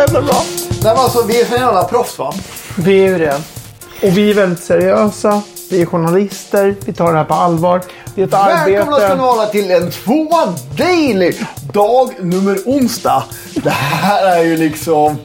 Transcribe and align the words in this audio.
jävla 0.00 0.22
bra. 0.22 0.42
Nej, 0.70 0.94
men 0.94 0.96
alltså, 0.96 1.22
vi 1.26 1.40
är 1.40 1.44
så 1.44 1.54
jävla 1.54 1.84
proffs 1.84 2.18
va? 2.18 2.32
Vi 2.78 3.04
är 3.04 3.08
ju 3.08 3.18
det. 3.18 3.40
Och 4.02 4.18
vi 4.18 4.30
är 4.30 4.34
väldigt 4.34 4.64
seriösa. 4.64 5.42
Vi 5.70 5.82
är 5.82 5.86
journalister. 5.86 6.74
Vi 6.86 6.92
tar 6.92 7.12
det 7.12 7.18
här 7.18 7.24
på 7.24 7.34
allvar. 7.34 7.82
Det 8.14 8.22
är 8.22 8.26
ett 8.26 8.32
Välkomna 8.32 8.96
ska 8.96 8.98
ni 8.98 9.04
arbete. 9.04 9.22
vara 9.22 9.46
till 9.46 9.70
en 9.70 9.90
tvåa 9.90 10.54
daily. 10.76 11.32
Dag 11.72 12.10
nummer 12.20 12.58
onsdag. 12.66 13.24
Det 13.54 13.70
här 13.70 14.36
är 14.38 14.44
ju 14.44 14.56
liksom 14.56 15.16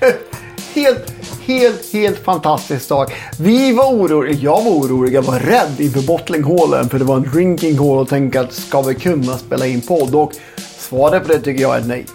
helt, 0.74 1.12
helt, 1.46 1.92
helt 1.92 2.24
fantastisk 2.24 2.88
dag. 2.88 3.14
Vi 3.38 3.72
var 3.72 3.84
oroliga, 3.84 4.38
jag 4.40 4.62
var 4.64 4.70
orolig, 4.70 5.14
jag 5.14 5.22
var 5.22 5.38
rädd 5.38 5.74
inför 5.78 6.02
bottlinghallen 6.02 6.88
för 6.88 6.98
det 6.98 7.04
var 7.04 7.16
en 7.16 7.30
drinking 7.32 7.78
hall 7.78 7.98
och 7.98 8.08
tänkte 8.08 8.40
att 8.40 8.52
ska 8.52 8.82
vi 8.82 8.94
kunna 8.94 9.38
spela 9.38 9.66
in 9.66 9.80
podd? 9.80 10.14
Och 10.14 10.32
svaret 10.78 11.26
på 11.26 11.32
det 11.32 11.40
tycker 11.40 11.62
jag 11.62 11.76
är 11.76 11.80
nej. 11.84 12.06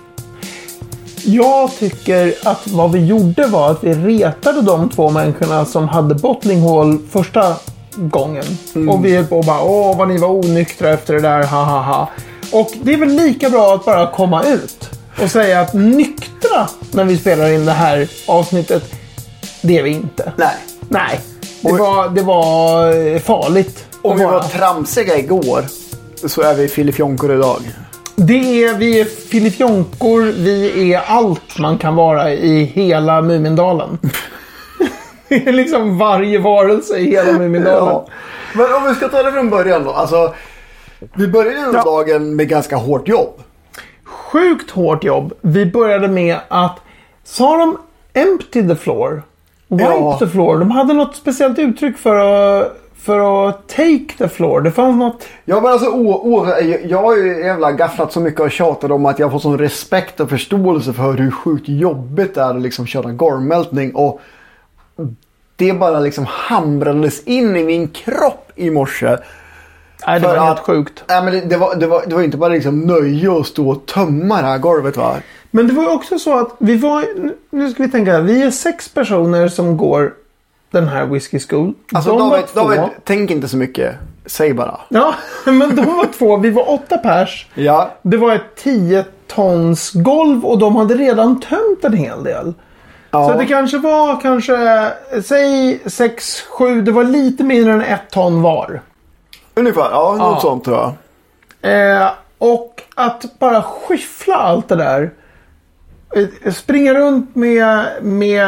Jag 1.26 1.72
tycker 1.80 2.34
att 2.44 2.68
vad 2.68 2.92
vi 2.92 3.06
gjorde 3.06 3.48
var 3.48 3.72
att 3.72 3.84
vi 3.84 3.94
retade 3.94 4.62
de 4.62 4.90
två 4.90 5.10
människorna 5.10 5.66
som 5.66 5.88
hade 5.88 6.16
bottling 6.16 6.62
hall 6.62 7.00
första 7.12 7.56
gången. 7.96 8.44
Och 8.90 9.06
vi 9.06 9.16
höll 9.16 9.26
på 9.26 9.38
och 9.38 9.46
bara 9.46 9.62
åh 9.62 9.98
vad 9.98 10.08
ni 10.08 10.18
var 10.18 10.28
onyktra 10.28 10.90
efter 10.90 11.14
det 11.14 11.20
där, 11.22 11.44
ha 11.44 11.64
ha 11.64 11.82
ha. 11.82 12.10
Och 12.52 12.72
det 12.84 12.94
är 12.94 12.98
väl 12.98 13.10
lika 13.10 13.50
bra 13.50 13.76
att 13.76 13.86
bara 13.86 14.08
komma 14.12 14.44
ut 14.44 14.90
och 15.24 15.32
säga 15.32 15.62
att 15.62 15.74
nyktra 15.74 16.68
när 16.92 17.04
vi 17.04 17.18
spelar 17.18 17.52
in 17.52 17.66
det 17.66 17.72
här 17.72 18.10
avsnittet, 18.28 18.84
det 19.62 19.78
är 19.78 19.84
vi 19.84 19.90
inte. 19.90 20.34
Nej. 20.38 20.56
Nej, 20.90 21.20
det 21.62 21.72
var, 21.72 22.10
det 22.10 22.22
var 22.22 22.92
eh, 23.08 23.20
farligt. 23.20 23.86
Om 24.02 24.18
vi 24.18 24.26
var 24.26 24.42
tramsiga 24.44 25.18
igår 25.18 25.66
så 26.28 26.42
är 26.42 26.54
vi 26.54 26.68
filifjonkor 26.68 27.34
idag. 27.34 27.62
Det 28.28 28.64
är, 28.64 28.78
vi 28.78 29.00
är 29.02 29.06
filifjonkor, 29.06 30.22
vi 30.22 30.94
är 30.94 31.02
allt 31.08 31.60
man 31.60 31.78
kan 31.78 31.96
vara 31.96 32.32
i 32.34 32.64
hela 32.64 33.22
Mumindalen. 33.22 33.98
det 35.28 35.48
är 35.48 35.54
liksom 35.54 35.98
varje 35.98 36.40
varelse 36.40 36.98
i 36.98 37.12
hela 37.12 37.32
Mumindalen. 37.40 37.88
Ja. 37.94 38.08
Men 38.56 38.74
om 38.74 38.88
vi 38.90 38.96
ska 38.96 39.08
ta 39.10 39.24
det 39.24 39.32
från 39.32 39.50
början 39.50 39.84
då. 39.84 39.92
Alltså, 39.92 40.34
vi 41.14 41.28
började 41.28 41.58
ju 41.58 41.66
Ja. 41.74 41.84
dagen 41.84 42.36
med 42.36 42.48
ganska 42.50 42.76
hårt 42.76 43.08
jobb. 43.08 43.34
Sjukt 44.04 44.72
hårt 44.72 45.04
jobb. 45.04 45.34
Vi 45.42 45.66
började 45.66 46.08
med 46.08 46.38
att, 46.48 46.80
sa 47.24 47.58
de 47.58 47.78
empty 48.14 48.68
the 48.68 48.76
floor? 48.76 49.24
Wipe 49.68 49.84
Ja. 49.84 50.18
the 50.20 50.28
floor? 50.28 50.58
De 50.60 50.72
hade 50.72 50.94
något 50.94 51.16
speciellt 51.16 51.60
uttryck 51.60 51.98
för 51.98 52.16
att, 52.16 52.78
för 53.02 53.48
att 53.50 53.68
take 53.68 54.06
the 54.18 54.28
floor. 54.28 54.62
Det 54.62 54.72
fanns 54.72 54.98
något... 54.98 55.24
Ja 55.46 55.62
men 55.62 55.72
alltså 55.72 55.90
o, 55.90 56.12
o, 56.14 56.48
jag- 56.84 57.02
har 57.02 57.16
ju 57.16 57.40
jävla 57.46 57.72
gafflat 57.72 58.12
så 58.14 58.20
mycket 58.20 58.40
och 58.42 58.52
tjatat 58.52 58.92
om 58.92 59.06
att 59.06 59.20
jag 59.20 59.32
får 59.32 59.40
sån 59.40 59.58
respekt 59.58 60.20
och 60.20 60.30
förståelse 60.30 60.94
för 60.94 61.14
hur 61.14 61.32
sjukt 61.32 61.70
jobbigt 61.70 62.36
det 62.36 62.42
är 62.42 62.50
att 62.56 62.62
liksom 62.62 62.86
köra 62.86 63.12
gormältning. 63.12 63.96
Och 63.96 64.22
det 65.56 65.74
bara 65.74 66.00
liksom 66.00 66.26
hamrades 66.30 67.24
in 67.24 67.56
i 67.56 67.64
min 67.64 67.88
kropp 67.88 68.52
i 68.56 68.70
morse. 68.70 69.18
Nej, 70.08 70.20
det 70.20 70.28
För 70.28 70.38
var 70.38 70.46
helt 70.46 70.60
att- 70.60 70.66
sjukt. 70.66 71.04
Nej, 71.08 71.24
men 71.24 71.34
det, 71.34 71.42
det, 71.42 71.58
var, 71.58 71.76
det, 71.76 71.88
var, 71.88 72.04
det 72.08 72.16
var 72.16 72.22
inte 72.22 72.38
bara 72.38 72.50
liksom 72.54 72.80
nöje 72.82 73.40
att 73.40 73.48
stå 73.48 73.70
och 73.70 73.86
tömma 73.86 74.42
det 74.42 74.48
här 74.48 74.58
golvet 74.58 74.98
va. 74.98 75.16
Men 75.52 75.68
det 75.68 75.74
var 75.74 75.94
också 75.96 76.20
så 76.20 76.40
att 76.40 76.56
vi 76.60 76.76
var... 76.76 77.06
Nu 77.50 77.70
ska 77.72 77.84
vi 77.84 77.90
tänka. 77.92 78.20
Vi 78.22 78.44
är 78.44 78.52
sex 78.52 78.90
personer 78.94 79.48
som 79.48 79.78
går 79.78 80.14
den 80.72 80.88
här 80.88 81.06
Whiskey 81.06 81.40
School. 81.40 81.74
Alltså 81.94 82.10
De 82.18 82.30
David. 82.30 82.46
David, 82.54 82.80
tänk 83.04 83.32
inte 83.32 83.48
så 83.48 83.58
mycket. 83.58 83.96
Säg 84.26 84.54
bara. 84.54 84.80
Ja, 84.90 85.14
men 85.46 85.76
de 85.76 85.86
var 85.86 86.06
två. 86.18 86.38
Vi 86.38 86.50
var 86.50 86.70
åtta 86.72 86.98
pers. 86.98 87.48
Ja. 87.54 87.92
Det 88.02 88.18
var 88.18 88.36
ett 88.36 88.56
10 88.58 89.06
tons 89.28 89.92
golv 89.94 90.46
och 90.46 90.58
de 90.60 90.76
hade 90.76 90.94
redan 90.96 91.40
tömt 91.40 91.84
en 91.84 91.94
hel 91.94 92.24
del. 92.24 92.54
ja. 93.12 93.28
Så 93.30 93.38
det 93.38 93.46
kanske 93.46 93.78
var 93.78 94.22
kanske, 94.22 94.88
säg 95.24 95.80
6, 95.86 96.42
7, 96.42 96.82
det 96.82 96.92
var 96.92 97.04
lite 97.04 97.44
mindre 97.44 97.74
än 97.74 97.82
ett 97.82 98.10
ton 98.12 98.42
var. 98.42 98.82
Ungefär, 99.56 99.90
ja, 99.92 100.16
något 100.18 100.36
Ja. 100.36 100.40
sånt 100.42 100.64
tror 100.66 100.78
jag. 100.78 100.94
Eh, 102.02 102.10
och 102.38 102.82
att 102.96 103.40
bara 103.40 103.62
skyffla 103.62 104.36
allt 104.36 104.68
det 104.70 104.76
där. 104.76 105.12
Eh, 106.16 106.52
Springa 106.54 106.94
runt 106.94 107.36
med, 107.36 107.86
med 108.02 108.44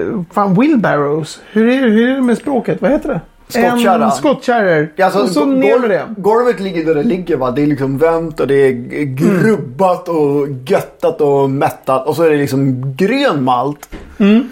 eh, 0.00 0.06
fan, 0.32 0.54
wheelbarrows. 0.54 1.40
Hur 1.52 1.68
är, 1.68 1.82
det, 1.82 1.88
hur 1.88 2.08
är 2.10 2.14
det 2.14 2.22
med 2.22 2.38
språket? 2.38 2.82
Vad 2.82 2.90
heter 2.90 3.08
det? 3.08 3.20
Skottkärra. 3.50 4.10
Skottkärror. 4.10 4.92
Ja, 4.96 5.04
alltså, 5.04 5.20
och 5.22 5.28
så 5.28 5.44
ner 5.44 5.78
med 5.78 5.90
det. 5.90 6.02
Golvet 6.16 6.60
ligger 6.60 6.84
där 6.84 6.94
det 6.94 7.02
ligger 7.02 7.36
va. 7.36 7.50
Det 7.50 7.62
är 7.62 7.66
liksom 7.66 7.98
vänt 7.98 8.40
och 8.40 8.46
det 8.46 8.54
är 8.54 8.70
g- 8.72 9.04
grubbat 9.04 10.08
och 10.08 10.48
göttat 10.66 11.20
och 11.20 11.50
mättat. 11.50 12.06
Och 12.06 12.16
så 12.16 12.22
är 12.22 12.30
det 12.30 12.36
liksom 12.36 12.92
grön 12.96 13.42
malt. 13.44 13.88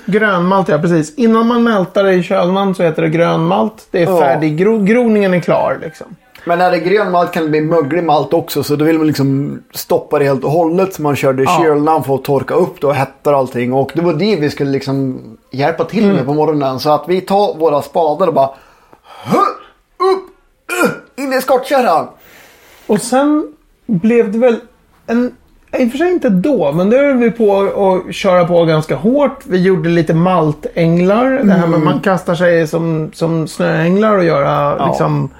Grönmalt, 0.06 0.68
ja 0.68 0.78
precis. 0.78 1.14
Innan 1.14 1.46
man 1.46 1.62
mältar 1.64 2.04
det 2.04 2.12
i 2.12 2.22
kölnan 2.22 2.74
så 2.74 2.82
heter 2.82 3.02
det 3.02 3.08
grönmalt. 3.08 3.86
Det 3.90 4.02
är 4.02 4.06
Ja. 4.10 4.20
färdig. 4.20 4.56
Gro, 4.56 4.82
groningen 4.84 5.34
är 5.34 5.40
klar 5.40 5.78
liksom. 5.82 6.06
Men 6.48 6.58
när 6.58 6.70
det 6.70 6.76
är 6.76 6.80
grön 6.80 7.10
malt 7.12 7.32
kan 7.32 7.42
det 7.42 7.48
bli 7.48 7.60
möglig 7.60 8.04
malt 8.04 8.32
också. 8.34 8.62
Så 8.62 8.76
då 8.76 8.84
vill 8.84 8.98
man 8.98 9.06
liksom 9.06 9.58
stoppa 9.74 10.18
det 10.18 10.24
helt 10.24 10.44
och 10.44 10.50
hållet. 10.50 10.94
Så 10.94 11.02
man 11.02 11.16
körde 11.16 11.42
i 11.42 11.46
Ja. 11.46 11.58
kylnan 11.62 12.04
för 12.04 12.14
att 12.14 12.24
torka 12.24 12.54
upp 12.54 12.80
det 12.80 12.86
och 12.86 12.94
hettar 12.94 13.32
allting. 13.32 13.72
Och 13.72 13.90
det 13.94 14.00
var 14.02 14.12
det 14.12 14.36
vi 14.36 14.50
skulle 14.50 14.70
liksom 14.70 15.20
hjälpa 15.50 15.84
till 15.84 16.04
Mm. 16.04 16.16
med 16.16 16.26
på 16.26 16.34
morgonen. 16.34 16.80
Så 16.80 16.90
att 16.90 17.04
vi 17.08 17.20
tar 17.20 17.58
våra 17.58 17.82
spadar 17.82 18.26
och 18.26 18.34
bara 18.34 18.50
upp, 19.98 20.30
in 21.16 21.32
i 21.32 21.40
skottkärran. 21.40 22.06
Och 22.86 23.00
sen 23.00 23.46
blev 23.86 24.32
det 24.32 24.38
väl 24.38 24.56
en... 25.06 25.32
I 25.78 25.86
och 25.86 25.90
för 25.90 25.98
sig 25.98 26.10
inte 26.12 26.28
då, 26.28 26.72
men 26.72 26.90
då 26.90 26.96
höll 26.96 27.16
vi 27.16 27.30
på 27.30 27.60
att 28.06 28.14
köra 28.14 28.44
på 28.46 28.64
ganska 28.64 28.96
hårt. 28.96 29.38
Vi 29.46 29.62
gjorde 29.62 29.88
lite 29.88 30.14
maltänglar. 30.14 31.30
Det 31.44 31.52
här 31.52 31.66
med 31.66 31.80
man 31.80 32.00
kastar 32.00 32.34
sig 32.34 32.66
som, 32.66 33.10
som 33.14 33.48
snöänglar 33.48 34.16
och 34.16 34.24
göra 34.24 34.86
liksom... 34.88 35.30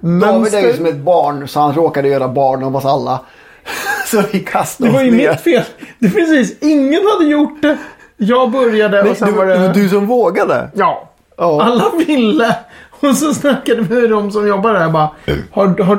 David 0.00 0.22
är 0.54 0.58
ju 0.60 0.64
mönster. 0.64 0.72
som 0.76 0.86
ett 0.86 0.96
barn 0.96 1.48
så 1.48 1.60
han 1.60 1.74
råkade 1.74 2.08
göra 2.08 2.28
barn 2.28 2.62
av 2.64 2.76
oss 2.76 2.84
alla. 2.84 3.20
så 4.10 4.22
vi 4.32 4.40
kastade 4.40 4.88
Det 4.90 4.92
var 4.94 5.00
oss 5.00 5.06
ju 5.06 5.10
ner. 5.16 5.30
mitt 5.30 5.40
fel. 5.40 5.62
Det 5.98 6.06
är 6.06 6.10
precis, 6.10 6.58
ingen 6.60 7.02
hade 7.06 7.24
gjort 7.30 7.62
det. 7.62 7.76
Jag 8.16 8.50
började 8.50 9.02
Nej, 9.02 9.10
och 9.10 9.16
sen 9.16 9.28
du, 9.28 9.34
var 9.34 9.46
det 9.46 9.72
du 9.72 9.88
som 9.88 10.06
vågade. 10.06 10.70
Ja. 10.74 11.08
Ja. 11.36 11.62
Alla 11.62 11.90
ville. 12.06 12.56
Och 13.00 13.16
så 13.16 13.34
snackade 13.34 13.82
vi 13.82 14.00
med 14.00 14.10
de 14.10 14.30
som 14.32 14.48
jobbar 14.48 14.72
där 14.72 14.88
bara. 14.88 15.10
Har, 15.52 15.82
har... 15.82 15.98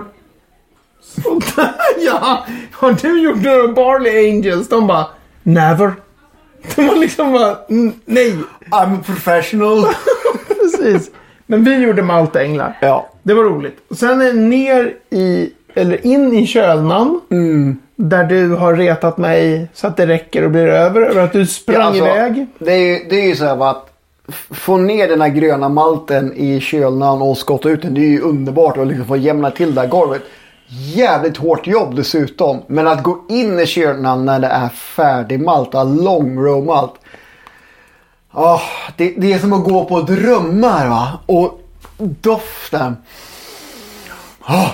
Sådär 1.01 1.71
ja. 1.97 2.45
Har 2.73 2.91
du 3.01 3.21
gjort 3.23 3.41
några 3.43 3.67
Barley 3.67 4.29
Angels? 4.29 4.69
De 4.69 4.88
bara. 4.88 5.05
Never. 5.43 5.93
De 6.75 6.88
var 6.88 6.95
liksom 6.95 7.31
bara. 7.33 7.57
"Mm, 7.69 7.93
Nej. 8.05 8.35
I'm 8.71 8.99
a 8.99 9.03
professional. 9.05 9.85
Precis. 10.47 11.11
Men 11.51 11.63
vi 11.63 11.75
gjorde 11.77 12.01
maltänglar. 12.01 12.77
ja. 12.81 13.09
Det 13.23 13.33
var 13.33 13.43
roligt. 13.43 13.77
Och 13.89 13.97
sen 13.97 14.21
är 14.21 14.33
ner 14.33 14.93
i, 15.09 15.49
eller 15.73 16.05
in 16.05 16.33
i 16.33 16.47
kölnan. 16.47 17.21
Där 17.95 18.23
du 18.23 18.49
har 18.55 18.75
retat 18.75 19.17
mig 19.17 19.67
så 19.73 19.88
att 19.88 19.97
det 19.97 20.07
räcker 20.07 20.43
och 20.43 20.51
blir 20.51 20.67
över. 20.67 21.01
Över 21.01 21.23
att 21.23 21.33
du 21.33 21.45
sprang 21.45 21.77
Ja, 21.77 21.83
alltså, 21.83 22.05
iväg. 22.05 22.45
Det 22.59 22.73
är 22.73 22.77
ju, 22.77 23.05
det 23.09 23.15
är 23.21 23.27
ju 23.27 23.35
så 23.35 23.45
här 23.45 23.69
att 23.69 23.89
få 24.51 24.77
ner 24.77 25.07
den 25.07 25.21
här 25.21 25.29
gröna 25.29 25.69
malten 25.69 26.33
i 26.35 26.59
kölnan 26.59 27.21
och 27.21 27.38
skotta 27.38 27.69
ut 27.69 27.81
den. 27.81 27.93
Det 27.93 28.01
är 28.01 28.09
ju 28.09 28.21
underbart 28.21 28.77
att 28.77 28.88
liksom 28.88 29.05
få 29.05 29.17
jämna 29.17 29.51
till 29.51 29.75
det 29.75 29.81
här 29.81 29.88
golvet. 29.88 30.21
Jävligt 30.95 31.38
hårt 31.38 31.67
jobb 31.67 31.95
dessutom. 31.95 32.57
Men 32.67 32.88
att 32.88 33.03
gå 33.03 33.17
in 33.29 33.59
i 33.59 33.65
kölnan 33.65 34.25
när 34.25 34.39
det 34.39 34.47
är 34.47 34.69
färdig 34.69 35.39
malt, 35.41 35.73
long 35.73 36.39
row 36.39 36.65
malt. 36.65 36.93
Ah, 38.31 38.62
det, 38.97 39.13
det 39.17 39.34
är 39.34 39.40
som 39.40 39.53
att 39.53 39.63
gå 39.63 39.85
på 39.85 40.01
drömmar 40.01 40.88
va. 40.90 41.19
Och 41.25 41.62
doften. 41.97 42.97
Ah, 44.41 44.69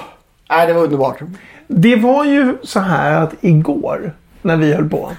nej, 0.50 0.68
det 0.68 0.74
var 0.74 0.84
underbart. 0.84 1.20
Det 1.68 1.96
var 1.96 2.26
ju 2.26 2.58
så 2.64 2.80
här 2.80 3.22
att 3.22 3.34
igår 3.42 4.14
när 4.42 4.58
vi 4.58 4.74
höll 4.74 4.90
på. 4.90 5.12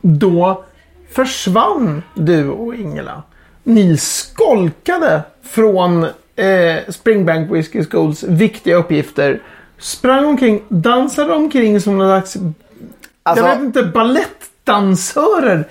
Då 0.00 0.64
försvann 1.12 2.02
du 2.14 2.50
och 2.50 2.74
Ingela. 2.74 3.22
Ni 3.64 3.96
skolkade 3.96 5.22
från 5.42 6.04
eh, 6.36 6.76
Springbank 6.88 7.50
Whiskey 7.52 7.84
Schools 7.84 8.22
viktiga 8.22 8.76
uppgifter. 8.76 9.42
Sprang 9.78 10.24
omkring, 10.26 10.62
dansade 10.68 11.34
omkring 11.34 11.80
som 11.80 11.98
någon 11.98 12.08
slags, 12.08 12.36
Alltså- 13.22 13.44
jag 13.46 13.54
vet 13.56 13.64
inte, 13.64 13.82
balettdansörer 13.82 14.47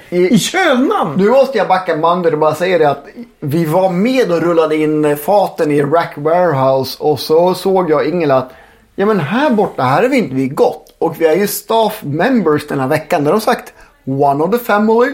i, 0.09 0.27
I- 0.27 0.39
kölnan. 0.39 1.15
Nu 1.17 1.29
måste 1.29 1.57
jag 1.57 1.67
backa 1.67 1.97
bandet 1.97 2.33
och 2.33 2.39
bara 2.39 2.55
säga 2.55 2.77
det 2.77 2.89
att 2.89 3.05
vi 3.39 3.65
var 3.65 3.89
med 3.89 4.31
och 4.31 4.41
rullade 4.41 4.75
in 4.75 5.17
faten 5.17 5.71
i 5.71 5.81
Rack 5.81 6.13
Warehouse 6.17 6.97
och 7.03 7.19
så 7.19 7.53
såg 7.53 7.89
jag 7.89 8.07
Ingela 8.09 8.35
att 8.35 8.51
ja 8.95 9.05
men 9.05 9.19
här 9.19 9.49
borta, 9.49 9.83
här 9.83 10.03
är 10.03 10.09
vi 10.09 10.17
inte 10.17 10.35
vi 10.35 10.47
gått. 10.47 10.95
Och 10.99 11.21
vi 11.21 11.25
är 11.25 11.35
ju 11.35 11.47
staff 11.47 12.03
members 12.03 12.67
den 12.67 12.79
här 12.79 12.87
veckan. 12.87 13.23
Där 13.23 13.31
har 13.31 13.39
de 13.39 13.43
sagt 13.45 13.73
one 14.05 14.43
of 14.43 14.51
the 14.51 14.57
family. 14.57 15.11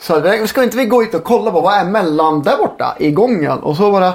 Så 0.00 0.46
ska 0.46 0.62
inte 0.62 0.76
vi 0.76 0.84
gå 0.84 1.00
hit 1.00 1.14
och 1.14 1.24
kolla 1.24 1.50
på 1.50 1.60
vad 1.60 1.74
är 1.74 1.84
mellan 1.84 2.42
där 2.42 2.56
borta 2.56 2.96
i 2.98 3.10
gången? 3.10 3.58
Och 3.58 3.76
så 3.76 3.92
bara 3.92 4.12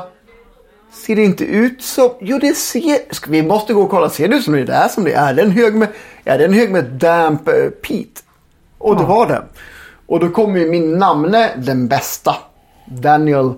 Ser 0.94 1.16
det 1.16 1.24
inte 1.24 1.44
ut 1.44 1.82
som... 1.84 2.10
Jo, 2.20 2.38
det 2.38 2.56
ser... 2.58 3.30
Vi 3.30 3.44
måste 3.44 3.74
gå 3.74 3.82
och 3.82 3.90
kolla. 3.90 4.10
Ser 4.10 4.28
det 4.28 4.36
ut 4.36 4.44
som 4.44 4.54
det 4.54 4.74
är 4.74 4.88
som 4.88 5.04
det 5.04 5.14
är? 5.14 5.30
Är 5.30 5.34
det 5.34 5.42
en 5.42 5.52
hög 5.52 5.76
med, 5.76 5.88
är 6.24 6.38
det 6.38 6.46
en 6.46 6.54
hög 6.54 6.72
med 6.72 6.86
damp 6.86 7.48
uh, 7.48 7.70
peat? 7.70 8.24
Och 8.82 8.96
det 8.98 9.04
var 9.04 9.28
det. 9.28 9.44
Och 10.06 10.20
då 10.20 10.30
kommer 10.30 10.60
ju 10.60 10.70
min 10.70 10.98
namne, 10.98 11.52
den 11.58 11.88
bästa, 11.88 12.36
Daniel. 12.86 13.54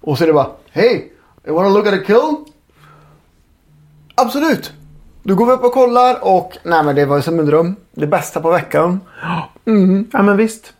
Och 0.00 0.18
så 0.18 0.24
är 0.24 0.28
det 0.28 0.34
bara, 0.34 0.50
hej, 0.70 1.12
you 1.46 1.56
wanna 1.56 1.68
look 1.68 1.86
at 1.86 1.94
a 1.94 2.02
kill? 2.06 2.36
Absolut. 4.14 4.72
Då 5.22 5.34
går 5.34 5.46
vi 5.46 5.52
upp 5.52 5.64
och 5.64 5.72
kollar 5.72 6.24
och 6.24 6.58
nej 6.62 6.84
men 6.84 6.94
det 6.94 7.04
var 7.04 7.16
ju 7.16 7.22
som 7.22 7.38
en 7.38 7.46
dröm. 7.46 7.76
Det 7.94 8.06
bästa 8.06 8.40
på 8.40 8.50
veckan. 8.50 9.00
Ja 10.12 10.22
men 10.22 10.36
visst. 10.36 10.72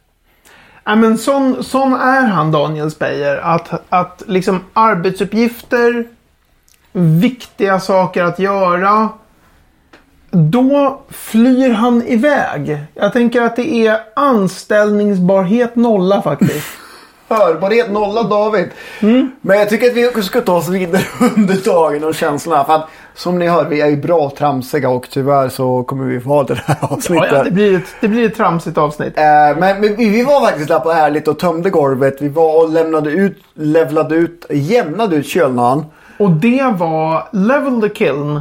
Ja, 0.84 0.94
men 0.94 1.18
sån, 1.18 1.64
sån 1.64 1.92
är 1.92 2.26
han 2.26 2.52
Daniel 2.52 2.90
Speyer. 2.90 3.36
Att, 3.36 3.82
att 3.88 4.22
liksom 4.26 4.60
arbetsuppgifter, 4.72 6.08
viktiga 6.92 7.80
saker 7.80 8.24
att 8.24 8.38
göra. 8.38 9.08
Då 10.36 11.00
flyr 11.10 11.70
han 11.70 12.02
iväg. 12.06 12.78
Jag 12.94 13.12
tänker 13.12 13.42
att 13.42 13.56
det 13.56 13.86
är 13.86 14.00
anställningsbarhet 14.16 15.76
nolla 15.76 16.22
faktiskt. 16.22 16.66
Hörbarhet 17.28 17.90
nolla 17.90 18.22
David. 18.22 18.68
Men 19.40 19.58
jag 19.58 19.68
tycker 19.68 19.86
att 19.86 20.16
vi 20.16 20.22
ska 20.22 20.40
ta 20.40 20.56
oss 20.56 20.68
vidare 20.68 21.02
under 21.36 21.64
dagen 21.64 22.04
och 22.04 22.14
känslorna. 22.14 22.64
För 22.64 22.74
att 22.74 22.88
som 23.14 23.38
ni 23.38 23.48
hör, 23.48 23.64
vi 23.64 23.80
är 23.80 23.86
ju 23.86 23.96
bra 23.96 24.32
tramsiga 24.38 24.88
och 24.88 25.06
tyvärr 25.10 25.48
så 25.48 25.82
kommer 25.82 26.04
vi 26.04 26.20
få 26.20 26.28
ha 26.28 26.42
det 26.42 26.54
här 26.54 26.76
ja, 26.80 26.88
avsnittet. 26.90 27.32
ja, 27.32 27.44
det, 27.44 27.50
blir 27.50 27.76
ett, 27.76 27.96
det 28.00 28.08
blir 28.08 28.26
ett 28.26 28.36
tramsigt 28.36 28.78
avsnitt. 28.78 29.18
Eh, 29.18 29.22
men, 29.24 29.58
men 29.58 29.96
vi 29.96 30.08
vi 30.08 30.22
var 30.22 30.46
faktiskt 30.46 30.68
där 30.68 30.80
på 30.80 30.90
ärligt 30.90 31.28
och 31.28 31.38
tömde 31.38 31.70
golvet. 31.70 32.16
Vi 32.20 32.28
var 32.28 32.64
och 32.64 32.70
lämnade 32.72 33.10
ut, 33.10 33.38
levlade 33.54 34.14
ut, 34.14 34.46
jämnade 34.50 35.16
ut 35.16 35.26
kölnan. 35.26 35.86
Och 36.18 36.30
det 36.30 36.74
var 36.78 37.28
Level 37.32 37.80
the 37.80 37.88
Kiln. 37.88 38.40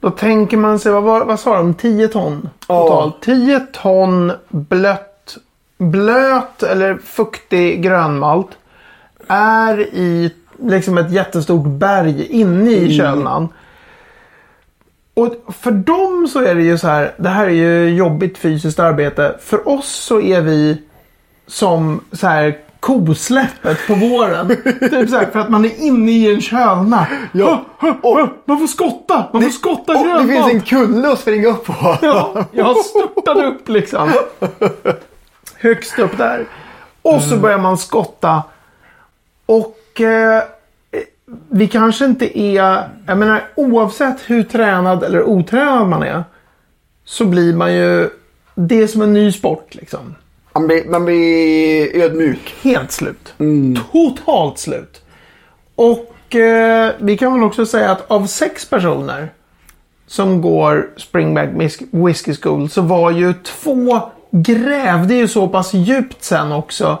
Då 0.00 0.10
tänker 0.10 0.56
man 0.56 0.78
sig, 0.78 0.92
vad, 0.92 1.02
var, 1.02 1.24
vad 1.24 1.40
sa 1.40 1.56
de, 1.56 1.74
10 1.74 2.08
ton 2.08 2.48
totalt? 2.66 3.20
10 3.22 3.60
ton 3.72 4.32
blött, 4.48 5.36
blöt 5.78 6.62
eller 6.62 6.98
fuktig 6.98 7.82
grönmalt. 7.82 8.48
Är 9.28 9.80
i 9.80 10.34
liksom 10.62 10.98
ett 10.98 11.12
jättestort 11.12 11.66
berg 11.66 12.26
inne 12.26 12.70
i 12.70 12.96
kölnan. 12.96 13.48
Och 15.14 15.54
för 15.54 15.70
dem 15.70 16.28
så 16.32 16.42
är 16.42 16.54
det 16.54 16.62
ju 16.62 16.78
så 16.78 16.88
här, 16.88 17.14
det 17.16 17.28
här 17.28 17.46
är 17.46 17.50
ju 17.50 17.94
jobbigt 17.94 18.38
fysiskt 18.38 18.78
arbete. 18.78 19.36
För 19.40 19.68
oss 19.68 19.88
så 19.88 20.20
är 20.20 20.40
vi 20.40 20.82
som 21.46 22.00
så 22.12 22.26
här 22.26 22.58
kosläppet 22.80 23.86
på 23.86 23.94
våren. 23.94 24.48
typ 24.80 25.10
så 25.10 25.16
här, 25.16 25.30
för 25.32 25.38
att 25.38 25.50
man 25.50 25.64
är 25.64 25.80
inne 25.80 26.12
i 26.12 26.34
en 26.34 26.40
kölna. 26.40 27.06
Ja. 27.32 27.64
Och, 28.02 28.28
man 28.44 28.58
får 28.58 28.66
skotta! 28.66 29.24
Man 29.32 29.42
får 29.42 29.50
skotta 29.50 29.92
Och 29.98 30.22
det 30.22 30.32
finns 30.32 30.52
en 30.52 30.60
kulle 30.60 31.12
att 31.12 31.18
springa 31.18 31.48
upp 31.48 31.64
på. 31.64 31.98
Ja, 32.02 32.44
jag 32.52 32.76
störtade 32.76 33.46
upp 33.46 33.68
liksom. 33.68 34.12
Högst 35.56 35.98
upp 35.98 36.18
där. 36.18 36.46
Och 37.02 37.22
så 37.22 37.36
börjar 37.36 37.58
man 37.58 37.78
skotta. 37.78 38.42
Och 39.46 40.00
eh, 40.00 40.42
vi 41.48 41.68
kanske 41.68 42.04
inte 42.04 42.38
är... 42.38 42.88
Jag 43.06 43.18
menar 43.18 43.42
oavsett 43.54 44.20
hur 44.26 44.42
tränad 44.42 45.02
eller 45.02 45.22
otränad 45.22 45.88
man 45.88 46.02
är. 46.02 46.24
Så 47.04 47.24
blir 47.24 47.54
man 47.54 47.74
ju... 47.74 48.10
Det 48.54 48.82
är 48.82 48.86
som 48.86 49.02
en 49.02 49.12
ny 49.12 49.32
sport 49.32 49.74
liksom. 49.74 50.14
Man 50.54 50.66
blir, 50.66 50.84
man 50.84 51.04
blir 51.04 51.96
ödmjuk. 51.96 52.54
Helt 52.62 52.92
slut. 52.92 53.34
Totalt 53.92 54.58
slut. 54.58 55.00
Och 55.74 56.34
eh, 56.36 56.92
vi 56.98 57.16
kan 57.18 57.34
väl 57.34 57.42
också 57.42 57.66
säga 57.66 57.90
att 57.90 58.10
av 58.10 58.26
sex 58.26 58.64
personer 58.70 59.32
som 60.06 60.40
går 60.42 60.90
Springback 60.96 61.48
Whis- 61.48 62.06
Whiskey 62.06 62.34
School 62.42 62.70
så 62.70 62.82
var 62.82 63.10
ju 63.10 63.34
två 63.34 64.00
grävde 64.30 65.14
ju 65.14 65.28
så 65.28 65.48
pass 65.48 65.74
djupt 65.74 66.24
sen 66.24 66.52
också 66.52 66.98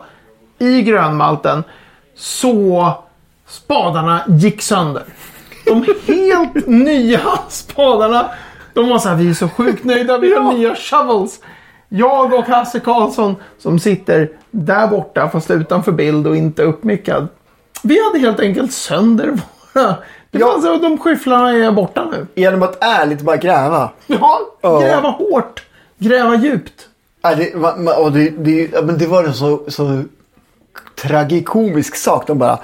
i 0.58 0.82
grönmalten 0.82 1.64
så 2.16 2.92
spadarna 3.48 4.20
gick 4.28 4.62
sönder. 4.62 5.02
De 5.66 5.84
helt 6.06 6.54
nya 6.66 7.20
spadarna. 7.48 8.30
De 8.74 8.88
var 8.88 8.98
så 8.98 9.08
här, 9.08 9.16
vi 9.16 9.30
är 9.30 9.34
så 9.34 9.48
sjukt 9.48 9.84
nöjda, 9.84 10.18
vi 10.18 10.34
har 10.34 10.52
nya 10.52 10.74
shovels. 10.76 11.40
Jag 11.92 12.32
och 12.34 12.44
Hasse 12.44 12.80
Karlsson 12.80 13.36
som 13.58 13.78
sitter 13.78 14.30
där 14.50 14.86
borta 14.86 15.28
fast 15.28 15.50
utanför 15.50 15.92
bild 15.92 16.26
och 16.26 16.36
inte 16.36 16.62
uppmickad. 16.62 17.28
Vi 17.82 18.04
hade 18.04 18.18
helt 18.18 18.40
enkelt 18.40 18.72
sönder 18.72 19.26
våra... 19.74 19.94
Det 20.30 20.38
Ja. 20.38 20.46
fanns, 20.52 20.64
de 20.82 20.98
skyfflarna 20.98 21.50
är 21.52 21.72
borta 21.72 22.08
nu. 22.12 22.26
Genom 22.34 22.62
att 22.62 22.84
ärligt 22.84 23.20
bara 23.20 23.36
gräva. 23.36 23.90
Ja, 24.06 24.40
gräva 24.80 25.08
hårt. 25.08 25.62
Gräva 25.98 26.34
djupt. 26.36 26.88
Ja, 27.22 27.34
det, 27.34 27.56
man, 27.56 27.84
man, 27.84 27.94
och 28.04 28.12
det, 28.12 28.30
det, 28.30 28.84
men 28.84 28.98
det 28.98 29.06
var 29.06 29.24
en 29.24 29.34
så, 29.34 29.60
så 29.68 30.02
tragikomisk 31.02 31.96
sak. 31.96 32.26
De 32.26 32.38
bara, 32.38 32.58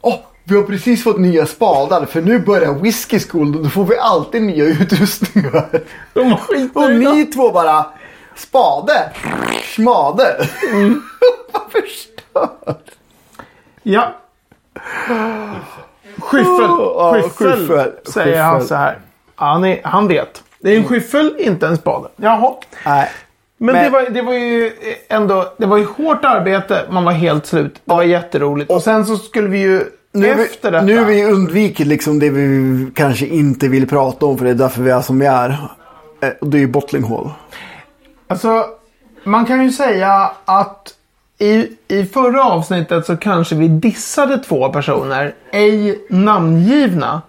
åh, 0.00 0.14
vi 0.44 0.56
har 0.56 0.62
precis 0.62 1.04
fått 1.04 1.18
nya 1.20 1.46
spadar 1.46 2.04
för 2.04 2.20
nu 2.20 2.38
börjar 2.38 2.72
whisky 2.74 3.18
school 3.20 3.56
och 3.56 3.62
då 3.62 3.68
får 3.68 3.84
vi 3.84 3.98
alltid 3.98 4.42
nya 4.42 4.64
utrustningar. 4.64 5.68
De 6.14 6.30
var 6.30 6.40
Och 6.84 6.90
ni 6.92 7.26
två 7.26 7.50
bara, 7.50 7.86
spade, 8.36 9.10
schmade. 9.62 10.46
Vad 11.52 11.62
förstört. 11.72 12.90
Ja. 13.82 14.14
Skyffel. 16.20 16.46
Ja, 16.68 17.22
Skyffel, 17.22 17.56
skyffel, 17.68 17.92
säger 18.12 18.42
han 18.42 18.54
skyffel. 18.54 18.68
så 18.68 18.74
här. 18.74 18.98
Han, 19.34 19.64
är, 19.64 19.80
han 19.84 20.08
vet. 20.08 20.42
Det 20.60 20.72
är 20.72 20.76
en 20.76 20.84
skyffel, 20.84 21.34
inte 21.38 21.66
en 21.66 21.76
spade. 21.76 22.08
Jaha. 22.16 22.54
Nej. 22.86 23.08
Men, 23.58 23.74
Men- 23.74 23.84
Det, 23.84 23.90
var, 23.90 24.10
det 24.10 24.22
var 24.22 24.32
ju 24.34 24.72
ändå 25.08 25.52
det 25.58 25.66
var 25.66 25.76
ju 25.76 25.84
hårt 25.84 26.24
arbete. 26.24 26.86
Man 26.90 27.04
var 27.04 27.12
helt 27.12 27.46
slut. 27.46 27.74
Det 27.84 27.94
var 27.94 28.02
jätteroligt. 28.02 28.70
Och 28.70 28.82
sen 28.82 29.06
så 29.06 29.16
skulle 29.16 29.48
vi 29.48 29.58
ju 29.58 29.84
Nu, 30.12 30.28
efter 30.30 30.70
vi, 30.70 30.76
detta. 30.76 30.84
nu 30.86 30.98
har 30.98 31.04
vi 31.04 31.24
undvikit 31.24 31.86
liksom 31.86 32.18
det 32.18 32.30
vi 32.30 32.86
kanske 32.94 33.26
inte 33.26 33.68
vill 33.68 33.88
prata 33.88 34.26
om 34.26 34.38
för 34.38 34.44
det 34.44 34.50
är 34.50 34.54
därför 34.54 34.82
vi 34.82 34.90
är 34.90 35.00
som 35.00 35.18
vi 35.18 35.26
är. 35.26 35.50
Eh, 36.22 36.28
Och 36.40 36.46
det 36.46 36.56
är 36.56 36.60
ju 36.60 36.66
bottling 36.66 37.04
hall. 37.04 37.30
Alltså, 38.30 38.64
man 39.24 39.46
kan 39.46 39.62
ju 39.64 39.70
säga 39.72 40.30
att 40.44 40.94
i, 41.38 41.68
i 41.88 42.04
förra 42.04 42.44
avsnittet 42.44 43.06
så 43.06 43.16
kanske 43.16 43.54
vi 43.54 43.68
dissade 43.68 44.38
två 44.38 44.68
personer, 44.68 45.34
ej 45.52 46.04
namngivna. 46.10 47.22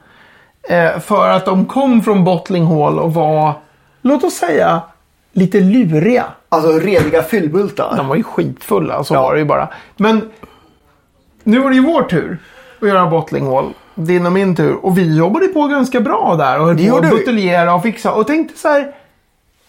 Eh, 0.69 0.99
för 0.99 1.29
att 1.29 1.45
de 1.45 1.65
kom 1.65 2.01
från 2.01 2.23
Bottling 2.23 2.65
Hall 2.65 2.99
och 2.99 3.13
var, 3.13 3.53
låt 4.01 4.23
oss 4.23 4.33
säga, 4.33 4.81
lite 5.31 5.59
luriga. 5.59 6.25
Alltså 6.49 6.71
rediga 6.71 7.23
fyllbultar. 7.23 7.93
De 7.97 8.07
var 8.07 8.15
ju 8.15 8.23
skitfulla, 8.23 9.03
så 9.03 9.13
Ja. 9.13 9.21
var 9.21 9.33
det 9.33 9.39
ju 9.39 9.45
bara. 9.45 9.67
Men 9.97 10.31
nu 11.43 11.59
var 11.59 11.69
det 11.69 11.75
ju 11.75 11.81
vår 11.85 12.03
tur 12.03 12.37
att 12.81 12.87
göra 12.87 13.05
Bottling 13.07 13.47
Hall. 13.47 13.73
Din 13.95 14.25
och 14.25 14.31
min 14.31 14.55
tur. 14.55 14.85
Och 14.85 14.97
vi 14.97 15.17
jobbade 15.17 15.47
på 15.47 15.67
ganska 15.67 15.99
bra 15.99 16.35
där 16.35 16.59
och 16.59 16.65
höll 16.65 16.77
Det 16.77 16.89
på 16.89 16.97
att 16.97 17.09
buteljera 17.09 17.73
och 17.75 17.83
fixa. 17.83 18.11
Och 18.11 18.27
tänkte 18.27 18.59
så 18.59 18.67
här. 18.67 18.95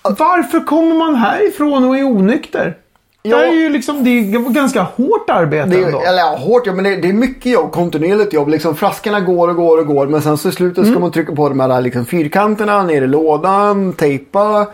Varför 0.02 0.60
kommer 0.66 0.94
man 0.96 1.14
härifrån 1.14 1.84
och 1.84 1.96
är 1.98 2.04
onykter? 2.04 2.76
Ja. 3.22 3.36
Det 3.36 3.46
är 3.46 3.52
ju 3.52 3.68
liksom, 3.68 4.04
det 4.04 4.10
är 4.10 4.52
ganska 4.52 4.82
hårt 4.82 5.30
arbete 5.30 5.68
Det 5.68 5.82
ändå. 5.82 6.00
är, 6.00 6.06
eller 6.08 6.18
ja, 6.18 6.36
hårt 6.36 6.66
jobb, 6.66 6.76
men 6.76 6.84
det, 6.84 6.96
det 6.96 7.08
är 7.08 7.12
mycket 7.12 7.52
jobb. 7.52 7.72
Kontinuerligt 7.72 8.32
jobb. 8.32 8.48
Liksom, 8.48 8.76
fraskorna 8.76 9.20
går 9.20 9.48
och 9.48 9.56
går 9.56 9.78
och 9.78 9.86
går. 9.86 10.06
Men 10.06 10.22
sen 10.22 10.38
så 10.38 10.48
i 10.48 10.52
slutet 10.52 10.78
Mm. 10.78 10.90
ska 10.90 11.00
man 11.00 11.12
trycka 11.12 11.34
på 11.34 11.48
de 11.48 11.60
här 11.60 11.80
liksom, 11.80 12.06
fyrkanterna 12.06 12.82
ner 12.82 13.02
i 13.02 13.06
lådan. 13.06 13.92
Tejpa. 13.92 14.66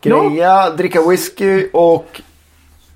Greja. 0.00 0.70
Dricka 0.70 1.08
whisky. 1.08 1.66
Och 1.72 2.20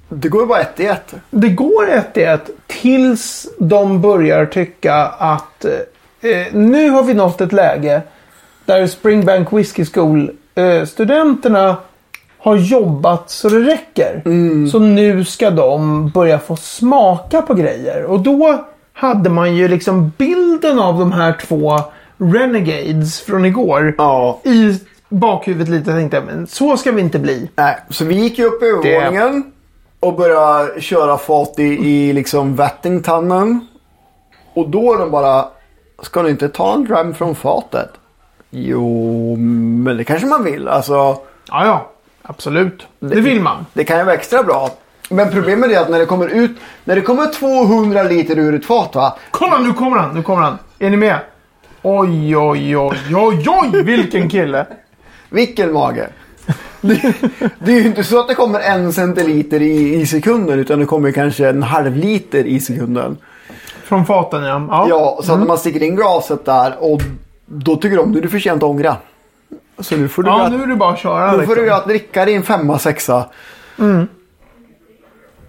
det 0.09 0.29
går 0.29 0.41
ju 0.41 0.47
bara 0.47 0.61
ett 0.61 0.81
i 0.81 0.87
ett. 0.87 1.15
Det 1.31 1.49
går 1.49 1.91
ett 1.91 2.17
i 2.17 2.23
ett 2.23 2.51
tills 2.67 3.47
de 3.59 4.01
börjar 4.01 4.47
tycka 4.47 4.95
att 5.07 5.65
eh, 6.21 6.47
nu 6.53 6.91
har 6.91 7.03
vi 7.03 7.15
nått 7.15 7.41
ett 7.41 7.53
läge 7.53 8.03
där 8.65 8.87
Springbank 8.87 9.53
Whiskey 9.53 9.85
School 9.85 10.31
eh, 10.59 10.85
studenterna 10.85 11.77
har 12.39 12.57
jobbat 12.57 13.31
så 13.31 13.49
det 13.49 13.61
räcker. 13.61 14.23
Så 14.71 14.79
nu 14.79 15.25
ska 15.25 15.51
de 15.51 16.09
börja 16.11 16.39
få 16.39 16.57
smaka 16.57 17.43
på 17.43 17.55
grejer. 17.55 18.05
Och 18.05 18.21
då 18.21 18.65
hade 18.93 19.31
man 19.31 19.57
ju 19.57 19.69
liksom 19.69 20.13
bilden 20.19 20.79
av 20.79 20.99
de 20.99 21.13
här 21.13 21.33
två 21.47 21.81
Renegades 22.19 23.21
från 23.21 23.45
igår 23.45 23.95
Ja. 23.99 24.41
i 24.45 24.81
bakhuvudet 25.09 25.69
lite. 25.69 25.91
Jag 25.91 25.99
tänkte, 25.99 26.21
men 26.21 26.47
så 26.47 26.77
ska 26.77 26.93
vi 26.93 27.01
inte 27.01 27.19
bli. 27.19 27.51
Nej, 27.57 27.77
så 27.91 28.05
vi 28.05 28.15
gick 28.15 28.39
ju 28.39 28.45
upp 28.45 28.63
i 28.63 28.67
övervåningen. 28.67 29.53
Och 30.01 30.15
började 30.15 30.81
köra 30.81 31.19
fat 31.19 31.55
i, 31.59 31.63
i 31.63 32.13
liksom 32.13 32.57
Vättingtannen. 32.57 33.67
Och 34.55 34.69
då 34.69 34.95
är 34.95 34.99
de 34.99 35.11
bara. 35.11 35.45
Ska 36.03 36.23
du 36.23 36.31
inte 36.31 36.49
ta 36.49 36.75
en 36.75 36.85
dram 36.85 37.15
från 37.15 37.35
fatet? 37.35 37.91
Jo, 38.51 39.37
men 39.37 39.97
det 39.97 40.05
kanske 40.05 40.27
man 40.27 40.45
vill. 40.45 40.69
Alltså. 40.69 40.93
Ja, 40.95 41.21
ja. 41.67 41.91
Absolut. 42.23 42.87
Det 42.99 43.21
vill 43.21 43.41
man. 43.41 43.67
Det 43.73 43.85
kan 43.85 43.99
ju 43.99 44.05
vara 44.05 44.15
extra 44.15 44.43
bra. 44.43 44.71
Men 45.11 45.31
problemet 45.31 45.71
är 45.71 45.81
att 45.81 45.91
när 45.91 45.99
det 45.99 46.07
kommer 46.07 46.29
ut, 46.29 46.51
när 46.85 46.95
det 46.95 47.01
kommer 47.01 47.33
200 47.33 48.03
liter 48.03 48.39
ur 48.39 48.55
ett 48.55 48.67
fat 48.67 48.95
va. 48.95 49.17
Kolla 49.31 49.59
nu 49.59 49.73
kommer 49.73 49.97
han, 49.97 50.15
nu 50.15 50.23
kommer 50.23 50.43
han. 50.43 50.59
Är 50.79 50.91
ni 50.91 50.97
med? 50.97 51.19
Oj, 51.83 52.37
oj, 52.37 52.77
oj, 52.77 52.97
oj, 53.17 53.45
oj, 53.49 53.83
vilken 53.83 54.31
kille. 54.31 54.67
Vilken 55.31 55.73
mage. 55.73 56.09
Det, 56.81 57.15
det 57.59 57.73
är 57.73 57.81
ju 57.81 57.87
inte 57.87 58.05
så 58.05 58.21
att 58.21 58.29
det 58.29 58.35
kommer 58.35 58.61
en 58.61 58.93
centiliter 58.93 59.63
i, 59.63 59.95
i 59.95 60.07
sekunden 60.07 60.59
utan 60.59 60.79
det 60.79 60.87
kommer 60.87 61.13
kanske 61.13 61.49
en 61.49 61.63
halv 61.63 61.97
liter 61.97 62.45
i 62.47 62.61
sekunden. 62.61 63.17
Från 63.85 64.07
faten 64.07 64.43
ja. 64.43 64.67
Ja, 64.71 64.87
Ja, 64.89 65.21
så 65.25 65.33
att 65.33 65.39
när 65.39 65.47
man 65.47 65.59
sticker 65.59 65.83
in 65.83 65.97
glaset 65.97 66.45
där 66.45 66.75
och 66.81 67.03
då 67.49 67.77
tycker 67.77 67.97
de 67.97 68.13
nu 68.13 68.19
är 68.19 68.23
det 68.23 68.29
för 68.29 68.39
sent 68.39 68.63
att 68.63 68.69
ångra. 68.69 68.97
Så 69.79 69.97
nu 69.97 70.09
får 70.09 70.23
du, 70.23 70.29
ja 70.29 70.43
ja, 70.43 70.49
nu 70.49 70.63
är 70.63 70.67
det 70.67 70.77
bara 70.77 70.93
att 70.93 70.99
köra. 70.99 71.33
får 71.33 71.39
liksom. 71.39 71.55
du 71.57 71.73
att 71.73 71.87
dricka 71.87 72.25
din 72.25 72.43
femma, 72.43 72.79
sexa. 72.79 73.25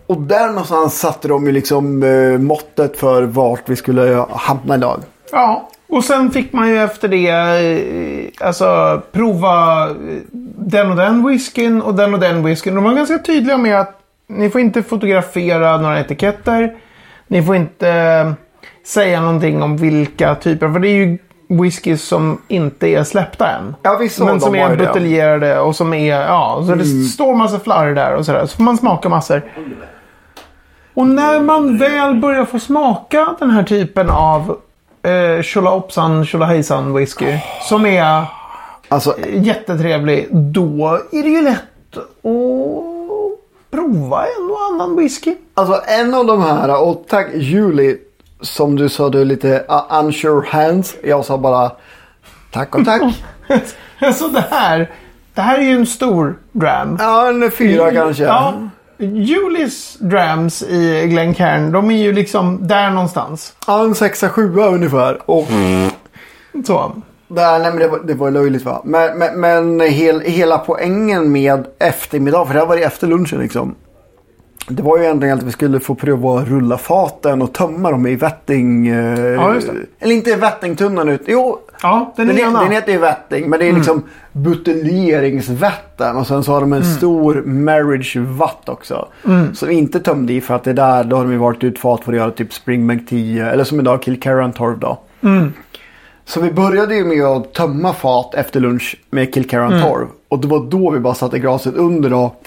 Och 0.07 0.21
där 0.21 0.47
någonstans 0.47 0.99
satte 0.99 1.27
de 1.27 1.45
ju 1.45 1.51
liksom 1.51 2.03
eh, 2.03 2.37
måttet 2.37 2.99
för 2.99 3.23
vart 3.23 3.69
vi 3.69 3.75
skulle 3.75 4.25
hamna 4.29 4.75
idag. 4.75 4.99
Ja, 5.31 5.69
och 5.89 6.03
sen 6.03 6.31
fick 6.31 6.53
man 6.53 6.69
ju 6.69 6.77
efter 6.77 7.07
det 7.07 7.29
eh, 7.29 8.47
alltså 8.47 9.01
prova 9.11 9.89
eh, 9.89 9.95
den 10.55 10.89
och 10.89 10.95
den 10.95 11.27
whiskyn 11.27 11.81
och 11.81 11.95
den 11.95 12.13
och 12.13 12.19
den 12.19 12.45
whiskyn. 12.45 12.75
De 12.75 12.83
var 12.83 12.93
ganska 12.93 13.17
tydliga 13.17 13.57
med 13.57 13.79
att 13.79 14.01
ni 14.27 14.49
får 14.49 14.61
inte 14.61 14.83
fotografera 14.83 15.77
några 15.77 15.99
etiketter. 15.99 16.75
Ni 17.27 17.43
får 17.43 17.55
inte 17.55 17.89
eh, 17.89 18.31
säga 18.85 19.21
någonting 19.21 19.61
om 19.61 19.77
vilka 19.77 20.35
typer. 20.35 20.69
För 20.69 20.79
det 20.79 20.89
är 20.89 20.95
ju 20.95 21.17
whisky 21.49 21.97
som 21.97 22.41
inte 22.47 22.87
är 22.87 23.03
släppta 23.03 23.47
än. 23.51 23.75
Ja, 23.81 23.97
vissa 23.97 24.23
av 24.23 24.29
Men 24.29 24.41
som 24.41 24.55
är 24.55 24.69
det. 24.69 24.75
buteljerade 24.85 25.59
och 25.59 25.75
som 25.75 25.93
är, 25.93 26.21
ja, 26.21 26.63
så 26.67 26.75
det 26.75 26.85
står 26.85 27.35
massa 27.35 27.59
flarr 27.59 27.95
där 27.95 28.15
och 28.15 28.25
sådär. 28.25 28.45
Så 28.45 28.55
får 28.57 28.63
man 28.63 28.77
smaka 28.77 29.09
massor. 29.09 29.41
Och 30.93 31.07
när 31.07 31.41
man 31.41 31.77
väl 31.77 32.15
börjar 32.15 32.45
få 32.45 32.59
smaka 32.59 33.35
den 33.39 33.49
här 33.49 33.63
typen 33.63 34.09
av 34.09 34.57
eh, 35.03 35.41
Tjolahopsan 35.41 36.25
Tjolahejsan 36.25 36.93
whisky. 36.93 37.37
Som 37.61 37.85
är 37.85 38.23
Alltså, 38.91 39.15
jättetrevlig. 39.33 40.27
Då 40.31 40.99
är 41.11 41.23
det 41.23 41.29
ju 41.29 41.41
lätt 41.41 41.97
att 41.97 43.71
prova 43.71 44.25
en 44.25 44.51
och 44.51 44.61
annan 44.73 44.95
whisky. 44.97 45.35
alltså 45.53 45.81
en 45.87 46.13
av 46.13 46.25
de 46.25 46.41
här, 46.41 46.81
och 46.83 47.03
tack 47.09 47.27
Julie, 47.33 47.97
som 48.41 48.75
du 48.75 48.89
sa 48.89 49.09
du 49.09 49.21
är 49.21 49.25
lite 49.25 49.65
uh, 49.69 49.99
unsure 49.99 50.47
hands. 50.47 50.95
Jag 51.03 51.25
sa 51.25 51.37
bara 51.37 51.71
tack 52.51 52.75
och 52.75 52.85
tack. 52.85 53.01
alltså 53.99 54.27
det 54.27 54.45
här. 54.51 54.91
Det 55.33 55.41
här 55.41 55.57
är 55.57 55.63
ju 55.63 55.75
en 55.75 55.85
stor 55.85 56.39
dram. 56.51 56.97
ja, 56.99 57.29
en 57.29 57.51
fyra 57.51 57.91
kanske. 57.91 58.23
Ja. 58.23 58.53
Julies 58.97 59.97
drams 59.99 60.63
i 60.63 61.07
Glencairn, 61.07 61.71
de 61.71 61.91
är 61.91 61.97
ju 61.97 62.11
liksom 62.13 62.67
där 62.67 62.89
någonstans. 62.89 63.53
Ja, 63.67 63.83
en 63.83 63.95
sexa, 63.95 64.29
sjua 64.29 64.67
ungefär. 64.67 65.31
Och 65.31 65.47
Så. 66.67 66.91
där, 67.27 67.59
nej, 67.59 67.71
men 67.71 67.79
det, 67.79 67.87
var, 67.87 67.99
det 67.99 68.13
var 68.13 68.31
löjligt 68.31 68.65
va. 68.65 68.81
Men, 68.85 69.17
men, 69.17 69.39
men 69.39 69.79
hel, 69.79 70.21
hela 70.21 70.57
poängen 70.57 71.31
med 71.31 71.67
eftermiddag, 71.79 72.45
för 72.45 72.53
det 72.53 72.59
här 72.59 72.67
var 72.67 72.77
ju 72.77 72.83
efter 72.83 73.07
lunchen 73.07 73.39
liksom. 73.39 73.75
Det 74.71 74.83
var 74.83 74.97
ju 74.97 75.03
egentligen 75.03 75.37
att 75.37 75.43
vi 75.43 75.51
skulle 75.51 75.79
få 75.79 75.95
prova 75.95 76.39
att 76.39 76.47
rulla 76.47 76.77
faten 76.77 77.41
och 77.41 77.53
tömma 77.53 77.91
dem 77.91 78.07
i 78.07 78.15
vätting. 78.15 78.87
Eh, 78.87 79.19
Ja. 79.19 79.55
Eller 79.99 80.15
inte 80.15 80.29
i 80.29 80.35
vättingtunnan 80.35 81.09
ut. 81.09 81.21
Jo, 81.27 81.59
Ja, 81.81 82.13
den, 82.15 82.27
den, 82.27 82.37
är, 82.37 82.59
den 82.63 82.71
heter 82.71 82.91
ju 82.91 82.97
vätting. 82.97 83.49
Men 83.49 83.59
det 83.59 83.67
är 83.69 83.73
liksom 83.73 84.03
buteljeringsvätten. 84.31 86.15
Och 86.15 86.27
sen 86.27 86.43
så 86.43 86.51
har 86.51 86.61
de 86.61 86.73
en 86.73 86.85
stor 86.85 87.43
marriage 87.45 88.15
vatt 88.17 88.69
också. 88.69 89.07
Som 89.53 89.67
vi 89.67 89.73
inte 89.73 89.99
tömde 89.99 90.33
i 90.33 90.41
för 90.41 90.53
att 90.55 90.63
det 90.63 90.73
där, 90.73 91.03
då 91.03 91.15
har 91.15 91.23
de 91.23 91.31
ju 91.31 91.37
varit 91.37 91.63
ut 91.63 91.79
fat 91.79 92.03
för 92.03 92.11
att 92.11 92.17
göra 92.17 92.31
typ 92.31 92.53
Springbank 92.53 93.09
10. 93.09 93.45
Eller 93.45 93.63
som 93.63 93.79
idag 93.79 94.01
12 94.55 94.79
då. 94.79 94.99
Så 96.25 96.41
vi 96.41 96.51
började 96.51 96.95
ju 96.95 97.05
med 97.05 97.23
att 97.25 97.53
tömma 97.53 97.93
fat 97.93 98.35
efter 98.35 98.59
lunch 98.59 98.95
med 99.09 99.33
Kilkerran 99.33 99.81
12. 99.81 100.07
Och 100.27 100.39
det 100.39 100.47
var 100.47 100.59
då 100.69 100.89
vi 100.89 100.99
bara 100.99 101.13
satte 101.13 101.39
glaset 101.39 101.75
under 101.75 102.13
och... 102.13 102.43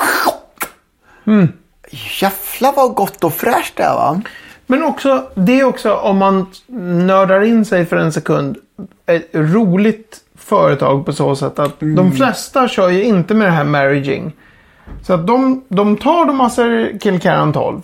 Jävlar 2.20 2.72
vad 2.76 2.94
gott 2.94 3.24
och 3.24 3.34
fräscht 3.34 3.76
det 3.76 3.82
är 3.82 3.94
va? 3.94 4.22
Men 4.66 4.82
också, 4.82 5.28
det 5.34 5.60
är 5.60 5.64
också 5.64 5.94
om 5.94 6.18
man 6.18 6.46
nördar 7.06 7.40
in 7.42 7.64
sig 7.64 7.86
för 7.86 7.96
en 7.96 8.12
sekund. 8.12 8.56
Ett 9.06 9.28
roligt 9.32 10.20
företag 10.36 11.06
på 11.06 11.12
så 11.12 11.36
sätt 11.36 11.58
att 11.58 11.80
de 11.80 12.12
flesta 12.12 12.68
kör 12.68 12.88
ju 12.88 13.04
inte 13.04 13.34
med 13.34 13.46
det 13.46 13.52
här 13.52 13.64
marriaging. 13.64 14.32
Så 15.02 15.12
att 15.12 15.26
de, 15.26 15.64
de 15.68 15.96
tar 15.96 16.24
de 16.24 16.36
massor 16.36 16.98
Kilcaran 16.98 17.52
12. 17.52 17.80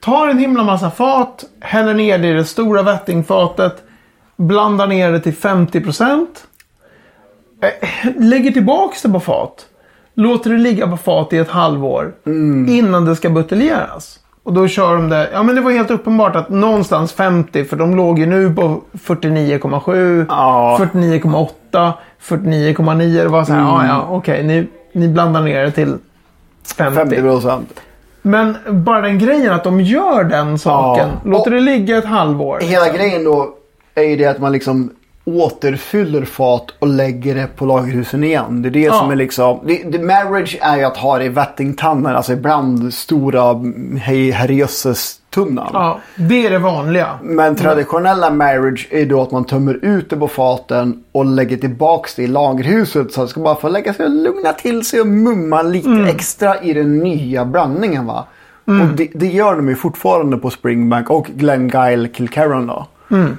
Tar 0.00 0.28
en 0.28 0.38
himla 0.38 0.62
massa 0.64 0.90
fat, 0.90 1.44
häller 1.60 1.94
ner 1.94 2.18
det 2.18 2.28
i 2.28 2.32
det 2.32 2.44
stora 2.44 2.82
vättingfatet. 2.82 3.82
Blandar 4.36 4.86
ner 4.86 5.12
det 5.12 5.20
till 5.20 5.34
50%. 5.34 6.26
Eh, 7.60 8.10
Lägger 8.16 8.50
tillbaks 8.50 9.02
det 9.02 9.08
på 9.08 9.20
fat. 9.20 9.66
Låter 10.18 10.50
det 10.50 10.58
ligga 10.58 10.86
på 10.86 10.96
fat 10.96 11.32
i 11.32 11.38
ett 11.38 11.50
halvår. 11.50 12.12
Innan 12.68 13.04
det 13.04 13.16
ska 13.16 13.30
buteljeras. 13.30 14.18
Och 14.42 14.52
då 14.52 14.68
kör 14.68 14.94
de 14.94 15.08
det. 15.08 15.28
Ja 15.32 15.42
men 15.42 15.54
det 15.54 15.60
var 15.60 15.70
helt 15.70 15.90
uppenbart 15.90 16.36
att 16.36 16.48
någonstans 16.48 17.12
50. 17.12 17.64
För 17.64 17.76
de 17.76 17.96
låg 17.96 18.18
ju 18.18 18.26
nu 18.26 18.54
på 18.54 18.80
49,7. 18.92 20.26
Ja. 20.28 20.78
49,8. 20.80 21.92
49,9. 22.22 23.22
Det 23.22 23.28
var 23.28 23.44
så 23.44 23.52
här. 23.52 23.60
Ja 23.60 23.86
ja 23.86 24.06
okej. 24.10 24.44
ni, 24.44 24.66
ni 24.92 25.08
blandar 25.08 25.42
ner 25.42 25.64
det 25.64 25.70
till 25.70 25.96
50. 26.76 26.96
50 26.98 27.20
procent. 27.20 27.80
Men 28.22 28.56
bara 28.68 29.00
den 29.00 29.18
grejen 29.18 29.52
att 29.52 29.64
de 29.64 29.80
gör 29.80 30.24
den 30.24 30.58
saken. 30.58 31.08
Ja. 31.24 31.30
Låter 31.30 31.50
det 31.50 31.60
ligga 31.60 31.98
ett 31.98 32.04
halvår. 32.04 32.58
Hela 32.60 32.88
grejen 32.88 33.24
då 33.24 33.54
är 33.94 34.02
ju 34.02 34.16
det 34.16 34.26
att 34.26 34.38
man 34.40 34.52
liksom 34.52 34.90
återfyller 35.36 36.24
fat 36.24 36.66
och 36.78 36.88
lägger 36.88 37.34
det 37.34 37.46
på 37.56 37.66
lagerhusen 37.66 38.24
igen. 38.24 38.62
Det 38.62 38.68
är 38.68 38.70
det 38.70 38.80
Ja. 38.80 38.92
som 38.92 39.10
är 39.10 39.16
liksom... 39.16 39.60
Det, 39.66 39.82
det 39.82 39.98
marriage 39.98 40.58
är 40.60 40.76
ju 40.76 40.84
att 40.84 40.96
ha 40.96 41.18
det 41.18 41.24
i 41.24 41.28
vättingtannar. 41.28 42.14
Alltså 42.14 42.32
ibland 42.32 42.94
stora 42.94 43.50
mm, 43.50 43.96
hej 43.96 44.30
herrejösses 44.30 45.14
tunnan. 45.30 45.70
Ja, 45.72 45.98
det 46.16 46.46
är 46.46 46.50
det 46.50 46.58
vanliga. 46.58 47.08
Men 47.22 47.56
traditionella 47.56 48.30
marriage 48.30 48.88
är 48.90 49.06
då 49.06 49.22
att 49.22 49.30
man 49.30 49.44
tömmer 49.44 49.78
ut 49.82 50.10
det 50.10 50.16
på 50.16 50.28
faten 50.28 51.04
och 51.12 51.26
lägger 51.26 51.56
tillbaks 51.56 52.14
det 52.14 52.22
i 52.22 52.26
lagerhuset. 52.26 53.12
Så 53.12 53.22
det 53.22 53.28
ska 53.28 53.40
bara 53.40 53.56
få 53.56 53.68
lägga 53.68 53.94
sig 53.94 54.04
och 54.06 54.12
lugna 54.12 54.52
till 54.52 54.84
sig 54.84 55.00
och 55.00 55.06
mumma 55.06 55.62
lite 55.62 55.88
Mm. 55.88 56.04
extra 56.04 56.62
i 56.62 56.72
den 56.72 56.98
nya 56.98 57.44
blandningen 57.44 58.06
va. 58.06 58.24
Och 58.64 58.96
det, 58.96 59.08
det 59.14 59.26
gör 59.26 59.56
de 59.56 59.68
ju 59.68 59.74
fortfarande 59.76 60.36
på 60.36 60.50
Springbank 60.50 61.10
och 61.10 61.26
Glengyle 61.26 62.08
Kilkerran 62.14 62.66
då. 62.66 62.86
Mm. 63.10 63.36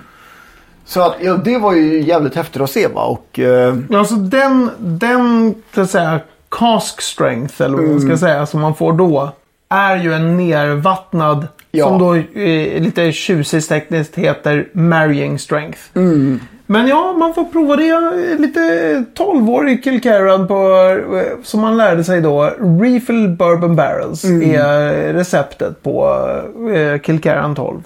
Så 0.90 1.02
att, 1.02 1.16
ja, 1.22 1.34
det 1.34 1.58
var 1.58 1.74
ju 1.74 2.02
jävligt 2.02 2.36
häftigt 2.36 2.62
att 2.62 2.70
se 2.70 2.88
va. 2.88 3.02
Och, 3.04 3.40
eh, 3.40 3.76
Alltså 3.94 4.16
den, 4.16 4.70
den 4.78 5.56
så 5.76 5.82
att 5.82 5.90
säga, 5.90 6.20
cask 6.52 7.02
strength 7.02 7.62
eller 7.62 7.78
vad 7.78 7.88
man 7.90 8.02
ska 8.02 8.18
säga 8.18 8.46
som 8.46 8.62
man 8.62 8.76
får 8.76 8.94
då. 8.94 9.32
Är 9.70 9.96
ju 9.98 10.14
en 10.14 10.38
nervattnad. 10.38 11.48
Ja. 11.72 11.86
Som 11.86 12.00
då 12.00 12.16
eh, 12.16 12.82
lite 12.82 13.12
tjusigt 13.12 13.70
tekniskt 13.70 14.16
heter 14.16 14.68
marrying 14.74 15.40
strength. 15.40 15.80
Men 16.66 16.88
ja, 16.88 17.14
man 17.14 17.34
får 17.34 17.44
prova 17.44 17.76
det. 17.76 18.00
Lite 18.40 18.60
12-årig 19.16 19.84
Kilkerran 19.84 20.48
på, 20.48 20.56
eh, 21.16 21.44
som 21.44 21.62
man 21.62 21.78
lärde 21.78 22.04
sig 22.04 22.22
då. 22.22 22.44
Refill 22.82 23.30
Bourbon 23.30 23.76
Barrels 23.76 24.24
är 24.26 25.14
receptet 25.14 25.84
på 25.84 26.18
eh, 26.76 27.02
Kilkerran 27.02 27.56
12. 27.56 27.82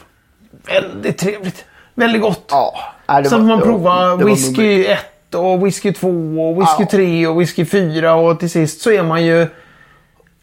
Väldigt 0.68 1.18
trevligt. 1.18 1.66
Väldigt 1.96 2.22
gott. 2.22 2.46
ja, 2.50 2.74
Sen 3.08 3.30
får 3.30 3.40
man 3.40 3.62
prova 3.62 4.06
det 4.06 4.24
var 4.24 4.32
whisky 4.32 4.86
1 4.86 5.00
och 5.36 5.66
whisky 5.66 5.94
2 5.94 6.08
och 6.50 6.62
whisky 6.62 6.84
Ja. 6.84 6.88
3 6.92 7.28
och 7.28 7.42
whisky 7.42 7.66
4 7.66 8.16
och 8.16 8.40
till 8.40 8.50
sist 8.50 8.82
så 8.82 8.92
är 8.92 9.04
man 9.04 9.26
ju 9.26 9.48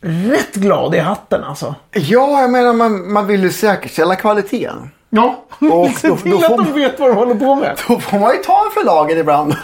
rätt 0.03 0.55
glad 0.55 0.95
i 0.95 0.99
hatten 0.99 1.45
alltså. 1.45 1.75
Ja, 1.93 2.41
jag 2.41 2.51
menar 2.51 2.73
man, 2.73 3.13
man 3.13 3.27
vill 3.27 3.43
ju 3.43 3.51
säkerställa 3.51 4.17
kvaliteten. 4.17 4.91
Ja, 5.11 5.45
Och 5.73 5.91
se 5.97 6.17
till 6.17 6.31
då 6.31 6.37
att 6.37 6.57
de 6.57 6.73
vet 6.73 7.01
vad 7.01 7.11
de 7.11 7.17
håller 7.17 7.35
på 7.35 7.55
med. 7.55 7.79
Då 7.89 7.99
får 8.01 8.19
man 8.19 8.33
ju 8.33 8.43
ta 8.43 8.65
en 8.65 8.71
för 8.75 8.85
lagen 8.87 9.19
ibland. 9.19 9.55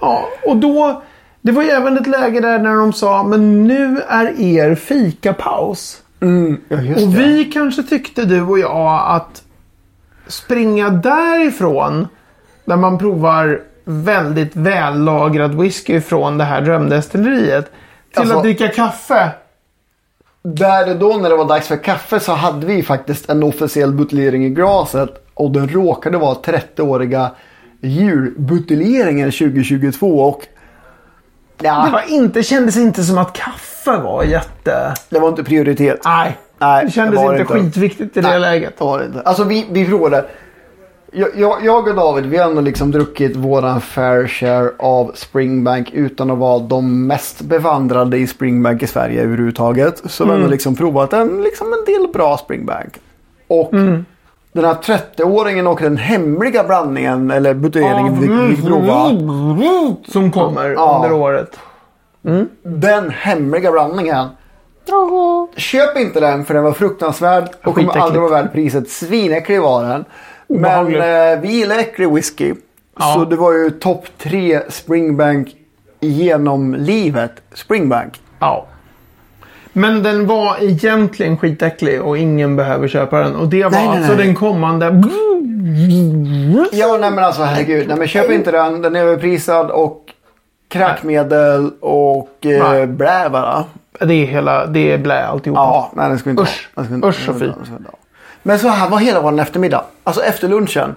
Ja, 0.00 0.28
och 0.46 0.56
då... 0.56 1.02
Det 1.42 1.52
var 1.52 1.62
ju 1.62 1.68
även 1.70 1.96
ett 1.98 2.06
läge 2.06 2.40
där 2.40 2.58
när 2.58 2.74
de 2.74 2.92
sa 2.92 3.22
men 3.22 3.64
nu 3.66 4.02
är 4.08 4.40
er 4.40 4.74
fikapaus. 4.74 6.02
ja, 6.68 6.76
just 6.80 7.06
Och 7.06 7.18
vi 7.18 7.44
kanske 7.44 7.82
tyckte 7.82 8.24
du 8.24 8.42
och 8.42 8.58
jag 8.58 9.02
att 9.08 9.42
springa 10.26 10.90
därifrån 10.90 12.08
när 12.64 12.76
man 12.76 12.98
provar 12.98 13.60
väldigt 13.84 14.56
vällagrad 14.56 15.54
whisky 15.54 16.00
från 16.00 16.38
det 16.38 16.44
här 16.44 16.60
drömdestilleriet 16.60 17.64
till 18.12 18.20
Alltså- 18.20 18.36
att 18.36 18.42
dricka 18.42 18.68
kaffe. 18.68 19.30
Där 20.42 20.90
och 20.90 20.96
då 20.96 21.16
när 21.16 21.30
det 21.30 21.36
var 21.36 21.44
dags 21.48 21.68
för 21.68 21.76
kaffe 21.76 22.20
så 22.20 22.32
hade 22.32 22.66
vi 22.66 22.82
faktiskt 22.82 23.30
en 23.30 23.42
officiell 23.42 23.92
buteljering 23.92 24.44
i 24.44 24.50
glaset. 24.50 25.10
Och 25.34 25.50
den 25.50 25.68
råkade 25.68 26.18
vara 26.18 26.34
30-åriga 26.34 27.30
julbuteljeringen 27.80 29.32
2022. 29.32 30.20
Och 30.20 30.46
Det 31.56 31.66
ja, 31.66 31.88
var 31.92 32.02
inte, 32.08 32.42
kändes 32.42 32.76
inte 32.76 33.02
som 33.02 33.18
att 33.18 33.32
kaffe 33.32 33.96
var 33.96 34.22
jätte... 34.24 34.94
det 35.08 35.18
var 35.18 35.28
inte 35.28 35.44
prioritet. 35.44 36.00
Nej, 36.04 36.38
Nej, 36.58 36.84
det 36.84 36.90
kändes 36.90 37.20
det 37.20 37.24
inte 37.26 37.36
det 37.36 37.40
inte. 37.40 37.52
skitviktigt 37.54 38.16
i 38.16 38.20
det 38.20 38.28
Nej, 38.28 38.40
läget. 38.40 38.78
Det 38.78 38.84
var 38.84 38.98
det 38.98 39.04
inte. 39.04 39.20
Alltså 39.20 39.44
vi, 39.44 39.66
vi 39.70 39.86
provade. 39.86 40.24
Jag, 41.12 41.28
jag, 41.62 41.88
och 41.88 41.94
David, 41.94 42.26
vi 42.26 42.36
har 42.36 42.50
ändå 42.50 42.60
liksom 42.60 42.90
druckit 42.90 43.36
våran 43.36 43.80
fair 43.80 44.26
share 44.26 44.70
av 44.78 45.12
Springbank 45.14 45.90
utan 45.92 46.30
att 46.30 46.38
vara 46.38 46.58
de 46.58 47.06
mest 47.06 47.40
bevandrade 47.40 48.18
i 48.18 48.26
Springbank 48.26 48.82
i 48.82 48.86
Sverige 48.86 49.22
överhuvudtaget. 49.22 50.02
Så 50.04 50.24
vi 50.24 50.30
har 50.30 50.36
ändå 50.36 50.48
liksom 50.48 50.76
provat 50.76 51.12
en, 51.12 51.42
liksom 51.42 51.66
en 51.72 51.94
del 51.94 52.08
bra 52.12 52.36
Springbank. 52.36 52.94
Och 53.48 53.70
den 54.52 54.64
här 54.64 54.74
30-åringen 54.74 55.66
och 55.66 55.80
den 55.80 55.96
hemliga 55.96 56.64
blandningen 56.64 57.30
eller 57.30 57.54
buteljeringen 57.54 58.20
vi 58.20 58.56
fick 58.56 58.66
prova. 58.66 59.10
Som 60.08 60.30
kommer 60.32 60.68
Ja. 60.70 61.02
under 61.04 61.16
året. 61.16 61.58
Den 62.62 63.10
hemliga 63.10 63.72
blandningen. 63.72 64.26
Köp 65.56 65.96
inte 65.98 66.20
den 66.20 66.44
för 66.44 66.54
den 66.54 66.64
var 66.64 66.72
fruktansvärd 66.72 67.48
och 67.64 67.74
kommer 67.74 67.98
aldrig 67.98 68.22
vara 68.22 68.42
värd 68.42 68.52
priset. 68.52 68.90
Svinäcklig 68.90 69.60
var 69.62 69.84
den. 69.84 70.04
Men 70.50 70.86
eh, 70.86 71.40
vi 71.40 71.48
gillar 71.48 71.78
äcklig 71.78 72.12
whisky. 72.14 72.54
Ja. 72.98 73.14
Så 73.14 73.24
det 73.24 73.36
var 73.36 73.52
ju 73.52 73.70
topp 73.70 74.06
tre 74.18 74.60
Springbank 74.68 75.48
genom 76.00 76.74
livet. 76.74 77.32
Springbank. 77.54 78.20
Ja. 78.38 78.66
Men 79.72 80.02
den 80.02 80.26
var 80.26 80.56
egentligen 80.60 81.36
skitäcklig 81.36 82.02
och 82.02 82.18
ingen 82.18 82.56
behöver 82.56 82.88
köpa 82.88 83.18
den. 83.20 83.36
Och 83.36 83.48
det 83.48 83.64
var 83.64 83.70
Nej, 83.70 83.88
nej, 83.88 83.96
alltså 83.98 84.14
nej. 84.14 84.26
den 84.26 84.34
kommande... 84.34 84.86
Ja, 86.72 86.98
nej 87.00 87.10
men 87.10 87.24
alltså 87.24 87.42
herregud. 87.42 87.88
Nej 87.88 87.96
men 87.96 88.08
köp 88.08 88.30
inte 88.30 88.50
den. 88.50 88.82
Den 88.82 88.96
är 88.96 89.00
överprisad 89.00 89.70
och 89.70 90.04
kräkmedel 90.68 91.70
och 91.80 92.46
eh, 92.46 92.86
blä 92.86 93.28
bara. 93.30 93.64
Det 94.00 94.14
är 94.14 94.26
hela... 94.26 94.66
Det 94.66 94.92
är 94.92 94.98
blä 94.98 95.26
alltihopa. 95.26 95.60
Ja, 95.60 95.92
nej 95.94 96.08
den 96.08 96.18
ska 96.18 96.30
vi 96.30 96.30
inte 96.30 96.42
Usch. 96.42 96.68
ha. 96.74 97.08
Usch, 97.08 97.24
Sofie. 97.26 97.46
den 97.46 97.86
Men 98.42 98.58
så 98.58 98.68
här 98.68 98.88
var 98.88 98.98
hela 98.98 99.20
vår 99.20 99.40
eftermiddag. 99.40 99.84
Alltså 100.04 100.22
efter 100.22 100.48
lunchen. 100.48 100.94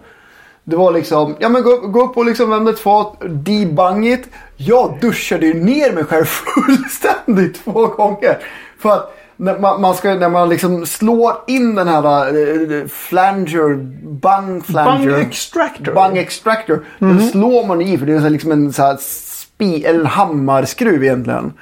Det 0.63 0.75
var 0.75 0.91
liksom, 0.91 1.35
ja 1.39 1.49
men 1.49 1.63
gå, 1.63 1.77
gå 1.77 2.03
upp 2.03 2.17
och 2.17 2.25
liksom 2.25 2.49
vända 2.49 2.71
ett 2.71 2.79
fat, 2.79 3.17
debangigt. 3.21 4.29
Jag 4.57 4.97
duschade 5.01 5.45
ju 5.45 5.53
ner 5.53 5.93
mig 5.93 6.03
själv 6.03 6.25
fullständigt 6.25 7.63
två 7.63 7.87
gånger. 7.87 8.37
För 8.79 8.89
att 8.89 9.17
när 9.37 9.59
man, 9.59 9.81
man 9.81 9.95
ska, 9.95 10.15
när 10.15 10.29
man 10.29 10.49
liksom 10.49 10.85
slår 10.85 11.33
in 11.47 11.75
den 11.75 11.87
här 11.87 12.35
uh, 12.35 12.87
flanger, 12.87 13.75
bang 14.03 14.65
flanger. 14.65 15.11
Bang 15.11 15.21
extractor. 15.21 15.93
Bang 15.93 16.17
extractor. 16.17 16.85
Den 16.99 17.27
slår 17.27 17.65
man 17.65 17.81
i 17.81 17.97
för 17.97 18.05
det 18.05 18.13
är 18.13 18.29
liksom 18.29 18.51
en 18.51 18.73
så 18.73 18.83
här 18.83 18.97
spi, 18.99 19.85
eller 19.85 19.99
en 19.99 20.05
hammarskruv 20.05 21.03
egentligen. 21.03 21.53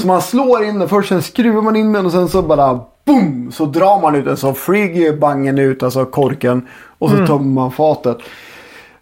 Så 0.00 0.06
man 0.06 0.22
slår 0.22 0.64
in 0.64 0.78
den 0.78 0.88
först, 0.88 1.08
sen 1.08 1.22
skruvar 1.22 1.62
man 1.62 1.76
in 1.76 1.92
den 1.92 2.06
och 2.06 2.12
sen 2.12 2.28
så 2.28 2.42
bara 2.42 2.80
boom! 3.04 3.52
Så 3.52 3.64
drar 3.64 4.00
man 4.00 4.14
ut 4.14 4.24
den 4.24 4.36
så 4.36 4.54
flyger 4.54 5.16
bangen 5.16 5.58
ut, 5.58 5.82
alltså 5.82 6.04
korken. 6.04 6.68
Och 6.98 7.10
så 7.10 7.26
tömmer 7.26 7.54
man 7.54 7.72
fatet. 7.72 8.18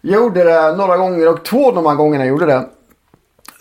Jag 0.01 0.21
gjorde 0.21 0.43
det 0.43 0.75
några 0.77 0.97
gånger 0.97 1.29
och 1.29 1.45
två 1.45 1.67
av 1.67 1.75
de 1.75 1.85
här 1.85 1.95
gångerna 1.95 2.25
jag 2.25 2.29
gjorde 2.29 2.45
det. 2.45 2.65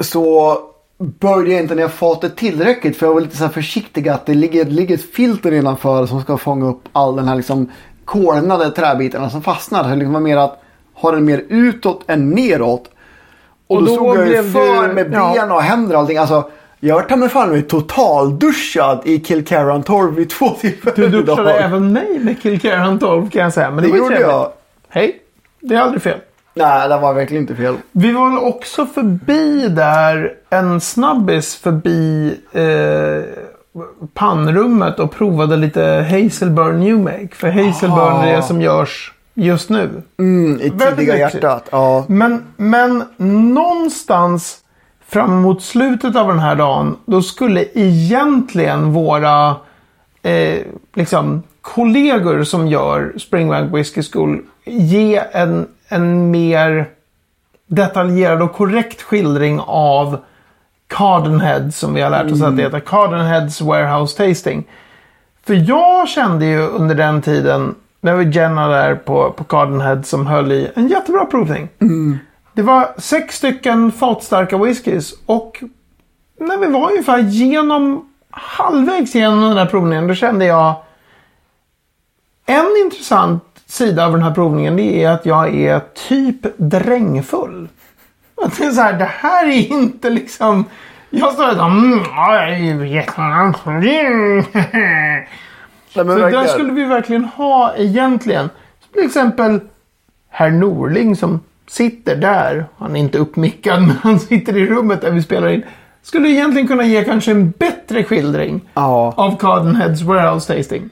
Så 0.01 0.57
började 0.99 1.51
jag 1.53 1.61
inte 1.61 1.75
ner 1.75 1.89
fatet 1.89 2.37
tillräckligt 2.37 2.97
för 2.97 3.07
jag 3.07 3.15
var 3.15 3.21
lite 3.21 3.37
så 3.37 3.45
här 3.45 3.51
försiktig 3.51 4.09
att 4.09 4.27
det 4.27 4.35
ligger, 4.35 4.65
ligger 4.65 4.95
ett 4.95 5.15
filter 5.15 5.51
nedanför 5.51 6.07
som 6.07 6.21
ska 6.21 6.37
fånga 6.37 6.67
upp 6.67 6.83
all 6.93 7.17
den 7.17 7.29
här 7.29 7.37
liksom 7.37 7.71
kolnade 8.05 8.71
träbitarna 8.71 9.31
som 9.31 9.43
fastnar. 9.43 9.83
Så 9.83 9.89
det 9.89 9.97
liksom 9.97 10.13
var 10.13 10.21
mer 10.21 10.37
att 10.37 10.63
ha 10.95 11.13
den 11.13 11.25
mer 11.25 11.45
utåt 11.49 12.05
än 12.07 12.31
neråt. 12.31 12.91
Och, 13.67 13.77
Och 13.77 13.83
då, 13.83 13.87
då 13.87 13.95
stod 13.95 14.17
jag 14.17 14.29
ju 14.29 14.43
för 14.43 14.93
med 14.93 15.11
ben 15.11 15.51
och 15.53 15.63
händer 15.63 15.95
och 15.95 16.01
allting. 16.01 16.19
Alltså, 16.19 16.51
jag 16.81 16.95
har 16.95 17.03
ta 17.03 17.29
fan 17.29 17.63
totalduschad 17.63 19.01
i 19.05 19.25
Kilcaran 19.25 19.83
Torv 19.83 20.15
vid 20.15 20.31
två 20.31 20.51
tillfällen 20.51 21.11
Du 21.11 21.23
duschade 21.23 21.55
även 21.55 21.93
mig 21.93 22.19
med 22.19 22.43
Kilcaran 22.43 22.99
12 22.99 23.31
kan 23.31 23.43
jag 23.43 23.53
säga. 23.53 23.71
Men 23.71 23.85
det, 23.85 23.91
Det 23.91 23.97
gjorde 23.97 24.09
trevligt. 24.09 24.29
jag. 24.29 24.53
Hej. 24.89 25.19
Det 25.61 25.75
är 25.75 25.81
aldrig 25.81 26.03
fel. 26.03 26.19
Nej, 26.55 26.89
det 26.89 26.99
var 26.99 27.15
verkligen 27.15 27.43
inte 27.43 27.55
fel. 27.55 27.75
Vi 27.93 28.13
var 28.13 28.29
väl 28.29 28.39
också 28.39 28.87
förbi 28.87 29.69
där 29.69 30.33
en 30.51 30.81
snabbis 30.81 31.57
förbi 31.57 32.35
eh, 32.53 33.25
pannrummet 34.15 34.99
och 34.99 35.13
provade 35.13 35.57
lite 35.57 36.07
Hazelburn 36.11 36.81
New 36.81 36.99
Make. 36.99 37.29
För 37.33 37.49
Hazelburn 37.49 38.17
är 38.29 38.37
det 38.37 38.43
som 38.43 38.61
görs 38.61 39.13
just 39.35 39.71
nu. 39.71 40.03
Mm, 40.19 40.61
I 40.61 40.71
tidiga 40.71 41.19
hjärtat. 41.19 41.69
Ja. 41.73 42.05
Men, 42.09 42.45
men 42.57 43.05
någonstans 43.55 44.59
fram 45.11 45.33
emot 45.33 45.63
slutet 45.63 46.17
av 46.17 46.29
den 46.29 46.39
här 46.39 46.55
dagen 46.55 46.97
då 47.05 47.23
skulle 47.23 47.65
egentligen 47.75 48.93
våra 48.93 49.57
eh, 50.23 50.59
liksom, 50.95 51.43
kollegor 51.61 52.45
som 52.45 52.69
gör 52.69 53.13
Springbank 53.19 53.75
Whiskey 53.75 54.03
School 54.13 54.43
ge 54.65 55.23
en, 55.33 55.67
en 55.89 56.31
mer 56.31 56.87
detaljerad 57.67 58.43
och 58.43 58.53
korrekt 58.53 59.03
skildring 59.03 59.61
av 59.67 60.19
Cardenhead 60.87 61.71
som 61.71 61.95
vi 61.95 62.01
har 62.01 62.11
lärt 62.11 62.33
oss 62.33 62.43
att 62.43 62.57
det 62.57 62.63
heter. 62.63 62.81
Cardenheads 62.81 63.61
Warehouse 63.61 64.17
Tasting. 64.17 64.65
För 65.47 65.55
jag 65.55 66.09
kände 66.09 66.47
ju 66.47 66.67
under 66.67 66.95
den 66.95 67.23
tiden, 67.23 67.75
när 68.01 68.17
vi 68.17 68.31
Jenna 68.31 68.69
där 68.69 68.95
på, 68.95 69.33
på 69.37 69.45
Cardenhead 69.45 70.03
som 70.03 70.27
höll 70.27 70.53
i 70.53 70.71
en 70.75 70.89
jättebra 70.89 71.25
provning. 71.25 71.69
Det 72.61 72.65
var 72.65 72.95
sex 72.99 73.37
stycken 73.37 73.93
fatstarka 73.93 74.59
whiskys 74.59 75.15
och 75.27 75.63
när 76.41 76.59
vi 76.59 76.67
var 76.67 76.91
ungefär 76.91 77.19
genom 77.19 78.09
halvvägs 78.31 79.15
genom 79.15 79.41
den 79.43 79.59
här 79.59 79.67
provningen 79.67 80.07
då 80.07 80.15
kände 80.15 80.45
jag 80.45 80.75
en 82.47 82.67
intressant 82.85 83.45
sida 83.67 84.07
av 84.07 84.13
den 84.13 84.23
här 84.23 84.31
provningen 84.35 84.77
det 84.77 85.05
är 85.05 85.11
att 85.11 85.27
jag 85.27 85.55
är 85.55 85.81
typ 86.09 86.47
drängfull. 86.57 87.69
Att 88.45 88.59
det 88.59 88.65
är 88.65 88.71
så 88.71 88.81
här, 88.81 88.93
det 88.93 89.11
här 89.11 89.47
är 89.47 89.73
inte 89.73 90.11
liksom... 90.11 90.65
Jag 91.11 91.33
står 91.33 91.47
där 91.47 91.67
mm, 91.67 92.01
ja, 92.05 92.35
jag 92.35 92.51
är 92.51 92.85
jätte- 92.85 93.13
Så 95.95 96.03
där 96.05 96.47
skulle 96.47 96.73
vi 96.73 96.85
verkligen 96.85 97.25
ha 97.25 97.75
egentligen. 97.77 98.51
Till 98.93 99.05
exempel 99.05 99.61
herr 100.29 100.51
Norling 100.51 101.17
som 101.17 101.41
sitter 101.69 102.17
där. 102.17 102.67
Han 102.79 102.97
är 102.97 103.01
inte 103.01 103.19
uppmickad 103.19 103.81
men 103.87 103.97
han 104.03 104.21
sitter 104.21 104.57
i 104.57 104.67
rummet 104.67 105.01
där 105.01 105.11
vi 105.11 105.23
spelar 105.23 105.49
in. 105.49 105.63
Skulle 106.03 106.29
egentligen 106.29 106.69
kunna 106.69 106.85
ge 106.85 107.05
kanske 107.05 107.31
en 107.31 107.51
bättre 107.51 108.05
skildring 108.05 108.61
Ja. 108.75 109.15
av 109.17 109.39
Cardenheads 109.39 110.03
Warehouse 110.03 110.57
Tasting. 110.57 110.91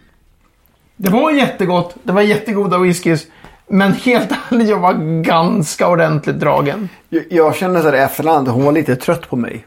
Det 0.97 1.11
var 1.11 1.31
jättegott. 1.31 1.95
Det 2.03 2.13
var 2.13 2.23
jättegoda 2.23 2.79
whiskys. 2.79 3.27
Men 3.69 3.93
helt 3.93 4.31
ärligt, 4.51 4.69
jag 4.69 4.79
var 4.79 5.23
ganska 5.23 5.89
ordentligt 5.89 6.41
dragen. 6.41 6.89
Jag, 7.09 7.25
jag 7.31 7.57
kände 7.57 7.81
så 7.83 7.87
här 7.91 7.97
i 7.97 8.01
efterhand, 8.01 8.49
hon 8.49 8.65
var 8.65 8.73
lite 8.73 8.97
trött 8.97 9.29
på 9.31 9.37
mig. 9.37 9.67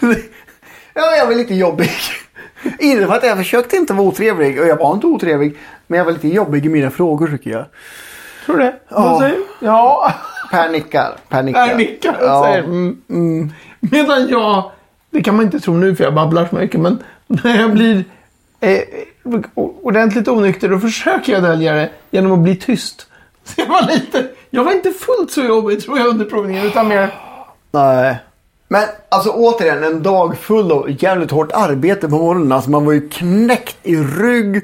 ja, 0.94 1.16
jag 1.18 1.26
var 1.26 1.34
lite 1.34 1.54
jobbig. 1.54 1.90
Inte 2.78 3.06
för 3.06 3.14
att 3.14 3.24
jag 3.24 3.36
försökte 3.36 3.76
inte 3.76 3.92
vara 3.92 4.06
otrevlig 4.06 4.60
och 4.60 4.66
jag 4.66 4.76
var 4.76 4.94
inte 4.94 5.06
otrevlig. 5.06 5.56
Men 5.86 5.98
jag 5.98 6.04
var 6.04 6.12
lite 6.12 6.28
jobbig 6.28 6.66
i 6.66 6.68
mina 6.68 6.90
frågor 6.90 7.28
tycker 7.28 7.50
jag. 7.50 7.64
Tror 8.44 8.56
du 8.56 8.62
det? 8.62 8.74
Ja. 8.88 9.00
Vad 9.02 9.20
säger 9.20 9.34
du? 9.34 9.66
Ja. 9.66 10.12
Per 10.50 10.68
nickar. 10.68 11.16
Per 11.28 11.42
nickar. 11.42 11.68
Per 11.68 11.74
nickar 11.76 12.16
Ja. 12.20 12.44
säger 12.44 12.58
mm. 12.58 13.52
Medan 13.80 14.28
jag, 14.28 14.70
det 15.10 15.22
kan 15.22 15.36
man 15.36 15.44
inte 15.44 15.60
tro 15.60 15.74
nu 15.74 15.96
för 15.96 16.04
jag 16.04 16.14
babblar 16.14 16.46
så 16.46 16.56
mycket, 16.56 16.80
men 16.80 17.02
när 17.26 17.60
jag 17.60 17.72
blir 17.72 18.04
eh, 18.60 18.78
ordentligt 19.82 20.28
onykter 20.28 20.68
då 20.68 20.78
försöker 20.78 21.32
jag 21.32 21.42
dölja 21.42 21.72
det 21.72 21.90
genom 22.10 22.32
att 22.32 22.38
bli 22.38 22.56
tyst. 22.56 23.06
Så 23.44 23.52
jag 23.60 23.66
var 23.66 23.82
lite, 23.92 24.26
jag 24.50 24.64
var 24.64 24.72
inte 24.72 24.90
fullt 24.90 25.30
så 25.30 25.42
jobbig 25.42 25.82
tror 25.82 25.98
jag 25.98 26.06
under 26.06 26.24
provningen 26.24 26.66
utan 26.66 26.88
mer, 26.88 27.14
Nej. 27.70 28.16
Men 28.68 28.84
alltså 29.08 29.30
återigen 29.30 29.84
en 29.84 30.02
dag 30.02 30.38
full 30.38 30.72
av 30.72 31.02
jävligt 31.02 31.30
hårt 31.30 31.52
arbete 31.52 32.08
på 32.08 32.14
morgonen. 32.14 32.52
Alltså 32.52 32.70
man 32.70 32.84
var 32.84 32.92
ju 32.92 33.08
knäckt 33.08 33.76
i 33.82 33.96
rygg, 33.96 34.62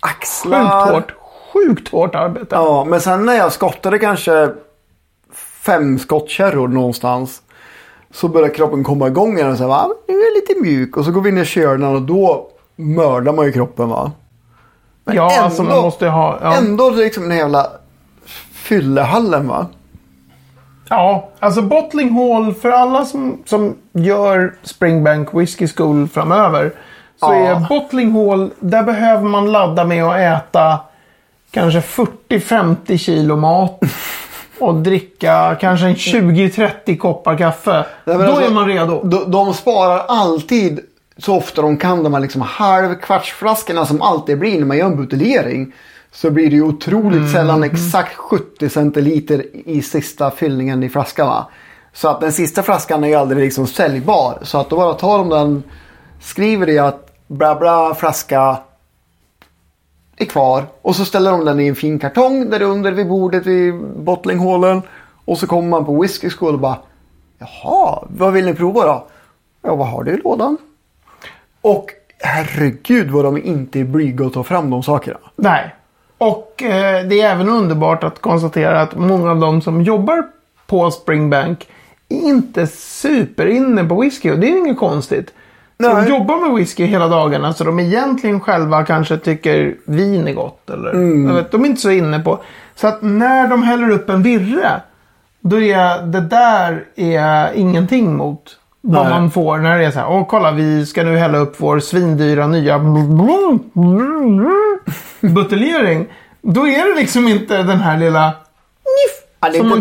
axlar. 0.00 0.84
sjukt 0.84 0.94
hårt, 0.94 1.12
sjukt 1.52 1.88
hårt 1.88 2.14
arbete. 2.14 2.54
Ja, 2.54 2.84
men 2.84 3.00
sen 3.00 3.26
när 3.26 3.34
jag 3.34 3.52
skottade 3.52 3.98
kanske 3.98 4.50
fem 5.62 5.98
skottkärror 5.98 6.68
någonstans. 6.68 7.42
Så 8.10 8.28
började 8.28 8.54
kroppen 8.54 8.84
komma 8.84 9.06
igång 9.06 9.36
igen 9.36 9.50
och 9.50 9.56
säga 9.56 9.68
va, 9.68 9.88
nu 10.08 10.14
är 10.14 10.24
jag 10.24 10.34
lite 10.34 10.62
mjuk. 10.62 10.96
Och 10.96 11.04
så 11.04 11.10
går 11.10 11.20
vi 11.20 11.28
in 11.28 11.38
i 11.38 11.44
körnan 11.44 11.94
och 11.94 12.02
då 12.02 12.48
mördar 12.76 13.32
man 13.32 13.46
ju 13.46 13.52
kroppen 13.52 13.88
va. 13.88 14.12
Men 15.04 15.16
ja 15.16 15.30
ändå, 15.30 15.44
alltså 15.44 15.62
man 15.62 15.82
måste 15.82 16.06
ha, 16.08 16.38
ja. 16.42 16.56
ändå 16.56 16.90
liksom 16.90 17.28
den 17.28 17.38
jävla 17.38 17.66
fyllehallen 18.52 19.48
va. 19.48 19.66
Ja, 20.88 21.28
alltså 21.38 21.62
Bottling 21.62 22.10
Hall 22.12 22.54
för 22.54 22.70
alla 22.70 23.04
som, 23.04 23.42
som 23.46 23.76
gör 23.92 24.54
Springbank 24.62 25.28
Whiskey 25.34 25.68
School 25.68 26.08
framöver. 26.08 26.72
Så 27.20 27.26
Ja. 27.26 27.34
är 27.34 27.68
Bottling 27.68 28.12
Hall, 28.12 28.50
där 28.60 28.82
behöver 28.82 29.28
man 29.28 29.52
ladda 29.52 29.84
med 29.84 30.04
att 30.04 30.16
äta 30.16 30.80
kanske 31.52 31.80
40-50 31.80 32.96
kilo 32.96 33.36
mat. 33.36 33.80
Och 34.58 34.74
dricka 34.74 35.56
kanske 35.60 35.86
en 35.86 35.94
20-30 35.94 36.96
koppar 36.96 37.38
kaffe. 37.38 37.86
Nej, 38.04 38.16
Då 38.18 38.22
alltså, 38.22 38.42
är 38.42 38.50
man 38.50 38.66
redo. 38.66 39.02
De, 39.04 39.30
de 39.30 39.54
sparar 39.54 40.04
alltid 40.08 40.80
så 41.16 41.36
ofta 41.36 41.62
de 41.62 41.76
kan 41.76 42.02
de 42.02 42.14
här 42.14 42.20
liksom 42.20 42.40
halv 42.40 42.94
kvartsflaskorna 42.94 43.86
som 43.86 44.02
alltid 44.02 44.38
blir 44.38 44.58
när 44.58 44.66
man 44.66 44.76
gör 44.76 44.86
en 44.86 44.96
buteljering. 44.96 45.72
Så 46.12 46.30
blir 46.30 46.50
det 46.50 46.56
ju 46.56 46.62
otroligt 46.62 47.32
sällan 47.32 47.62
exakt 47.62 48.16
70 48.16 48.68
centiliter 48.68 49.44
i 49.68 49.82
sista 49.82 50.30
fyllningen 50.30 50.82
i 50.82 50.88
flaskan. 50.88 51.26
Va? 51.26 51.48
Så 51.92 52.08
att 52.08 52.20
den 52.20 52.32
sista 52.32 52.62
flaskan 52.62 53.04
är 53.04 53.08
ju 53.08 53.14
aldrig 53.14 53.44
liksom 53.44 53.66
säljbar. 53.66 54.38
Så 54.42 54.58
att 54.58 54.70
då 54.70 54.76
bara 54.76 54.94
tar 54.94 55.18
de 55.18 55.28
den, 55.28 55.62
skriver 56.20 56.66
det 56.66 56.78
att 56.78 57.08
bla 57.26 57.54
bla 57.54 57.94
flaska 57.94 58.58
är 60.22 60.26
kvar. 60.26 60.64
Och 60.82 60.96
så 60.96 61.04
ställer 61.04 61.30
de 61.30 61.44
den 61.44 61.60
i 61.60 61.68
en 61.68 61.74
fin 61.74 61.98
kartong 61.98 62.50
där 62.50 62.62
under 62.62 62.92
vid 62.92 63.08
bordet 63.08 63.46
vid 63.46 63.74
bottlinghålen. 63.96 64.82
Och 65.24 65.38
så 65.38 65.46
kommer 65.46 65.68
man 65.68 65.84
på 65.84 66.02
whisky 66.02 66.30
school 66.30 66.54
och 66.54 66.60
bara 66.60 66.76
Jaha, 67.38 68.04
vad 68.08 68.32
vill 68.32 68.44
ni 68.44 68.54
prova 68.54 68.86
då? 68.86 69.06
Ja, 69.62 69.74
vad 69.74 69.88
har 69.88 70.04
du 70.04 70.12
i 70.12 70.16
lådan? 70.16 70.56
Och 71.60 71.90
herregud 72.18 73.10
vad 73.10 73.24
de 73.24 73.42
inte 73.42 73.80
är 73.80 73.84
blyga 73.84 74.26
att 74.26 74.32
ta 74.32 74.44
fram 74.44 74.70
de 74.70 74.82
sakerna. 74.82 75.18
Nej. 75.36 75.74
Och 76.18 76.62
eh, 76.62 77.06
det 77.06 77.20
är 77.20 77.30
även 77.30 77.48
underbart 77.48 78.04
att 78.04 78.20
konstatera 78.20 78.80
att 78.80 78.96
många 78.96 79.30
av 79.30 79.40
de 79.40 79.60
som 79.60 79.82
jobbar 79.82 80.26
på 80.66 80.90
Springbank 80.90 81.68
är 82.08 82.16
inte 82.16 82.66
superinne 82.66 83.84
på 83.84 84.00
whisky. 84.00 84.30
Och 84.30 84.38
det 84.38 84.46
är 84.46 84.50
ju 84.50 84.58
inget 84.58 84.78
konstigt. 84.78 85.32
Nej. 85.88 86.04
De 86.04 86.10
jobbar 86.10 86.36
med 86.46 86.54
whisky 86.56 86.84
hela 86.84 87.08
dagarna 87.08 87.52
så 87.52 87.64
de 87.64 87.80
egentligen 87.80 88.40
själva 88.40 88.84
kanske 88.84 89.18
tycker 89.18 89.74
vin 89.86 90.28
är 90.28 90.32
gott. 90.32 90.70
Eller, 90.70 90.90
Mm. 90.90 91.34
vet, 91.34 91.50
de 91.50 91.64
är 91.64 91.66
inte 91.68 91.80
så 91.80 91.90
inne 91.90 92.20
på. 92.20 92.38
Så 92.74 92.86
att 92.88 93.02
när 93.02 93.48
de 93.48 93.62
häller 93.62 93.90
upp 93.90 94.08
en 94.10 94.22
virre. 94.22 94.80
Då 95.40 95.60
är 95.60 96.02
det 96.02 96.20
där 96.20 96.84
är 96.96 97.52
ingenting 97.54 98.16
mot 98.16 98.42
vad 98.80 99.02
Nej. 99.06 99.20
man 99.20 99.30
får 99.30 99.58
när 99.58 99.78
det 99.78 99.84
är 99.84 99.90
så 99.90 99.98
här. 99.98 100.10
Åh 100.10 100.26
kolla 100.28 100.52
vi 100.52 100.86
ska 100.86 101.02
nu 101.02 101.16
hälla 101.16 101.38
upp 101.38 101.54
vår 101.58 101.80
svindyra 101.80 102.46
nya 102.46 102.78
buteljering. 105.20 106.06
Då 106.42 106.66
är 106.66 106.94
det 106.94 107.00
liksom 107.00 107.28
inte 107.28 107.62
den 107.62 107.80
här 107.80 107.98
lilla 107.98 108.26
niff. 108.26 109.22
Ja, 109.40 109.48
det 109.48 109.56
är 109.56 109.58
inte 109.58 109.68
man 109.68 109.80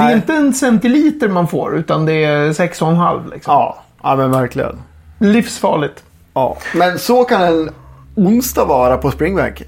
Det 0.00 0.12
är 0.12 0.16
inte 0.16 0.34
en 0.34 0.52
centiliter 0.52 1.28
man 1.28 1.48
får 1.48 1.76
utan 1.76 2.06
det 2.06 2.24
är 2.24 2.52
6,5 2.52 3.30
liksom. 3.34 3.52
Ja, 3.54 3.78
ja 4.06 4.16
men 4.16 4.30
verkligen. 4.30 4.78
Livsfarligt. 5.18 6.04
Ja. 6.34 6.56
Men 6.74 6.98
så 6.98 7.24
kan 7.24 7.42
en 7.42 7.70
onsdag 8.14 8.64
vara 8.64 8.96
på 8.96 9.10
Springbank. 9.10 9.62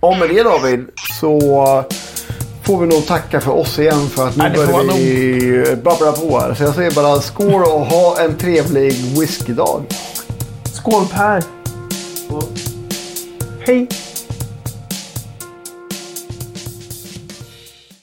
Och 0.00 0.16
med 0.16 0.28
det 0.28 0.42
David 0.42 0.86
så 1.18 1.40
får 2.62 2.78
vi 2.80 2.86
nog 2.86 3.06
tacka 3.06 3.40
för 3.40 3.52
oss 3.52 3.78
igen 3.78 4.08
för 4.08 4.28
att 4.28 4.36
nu 4.36 4.42
Nej, 4.42 4.52
börjar 4.52 4.96
vi 4.96 5.76
babbla 5.76 6.12
på 6.12 6.38
här. 6.38 6.54
Så 6.54 6.62
jag 6.62 6.74
säger 6.74 6.90
bara 6.90 7.20
skål 7.20 7.62
och 7.62 7.86
ha 7.86 8.20
en 8.20 8.36
trevlig 8.36 8.92
whiskydag. 9.20 9.82
Skål 10.72 11.06
Per. 11.12 11.42
Hej. 13.66 13.88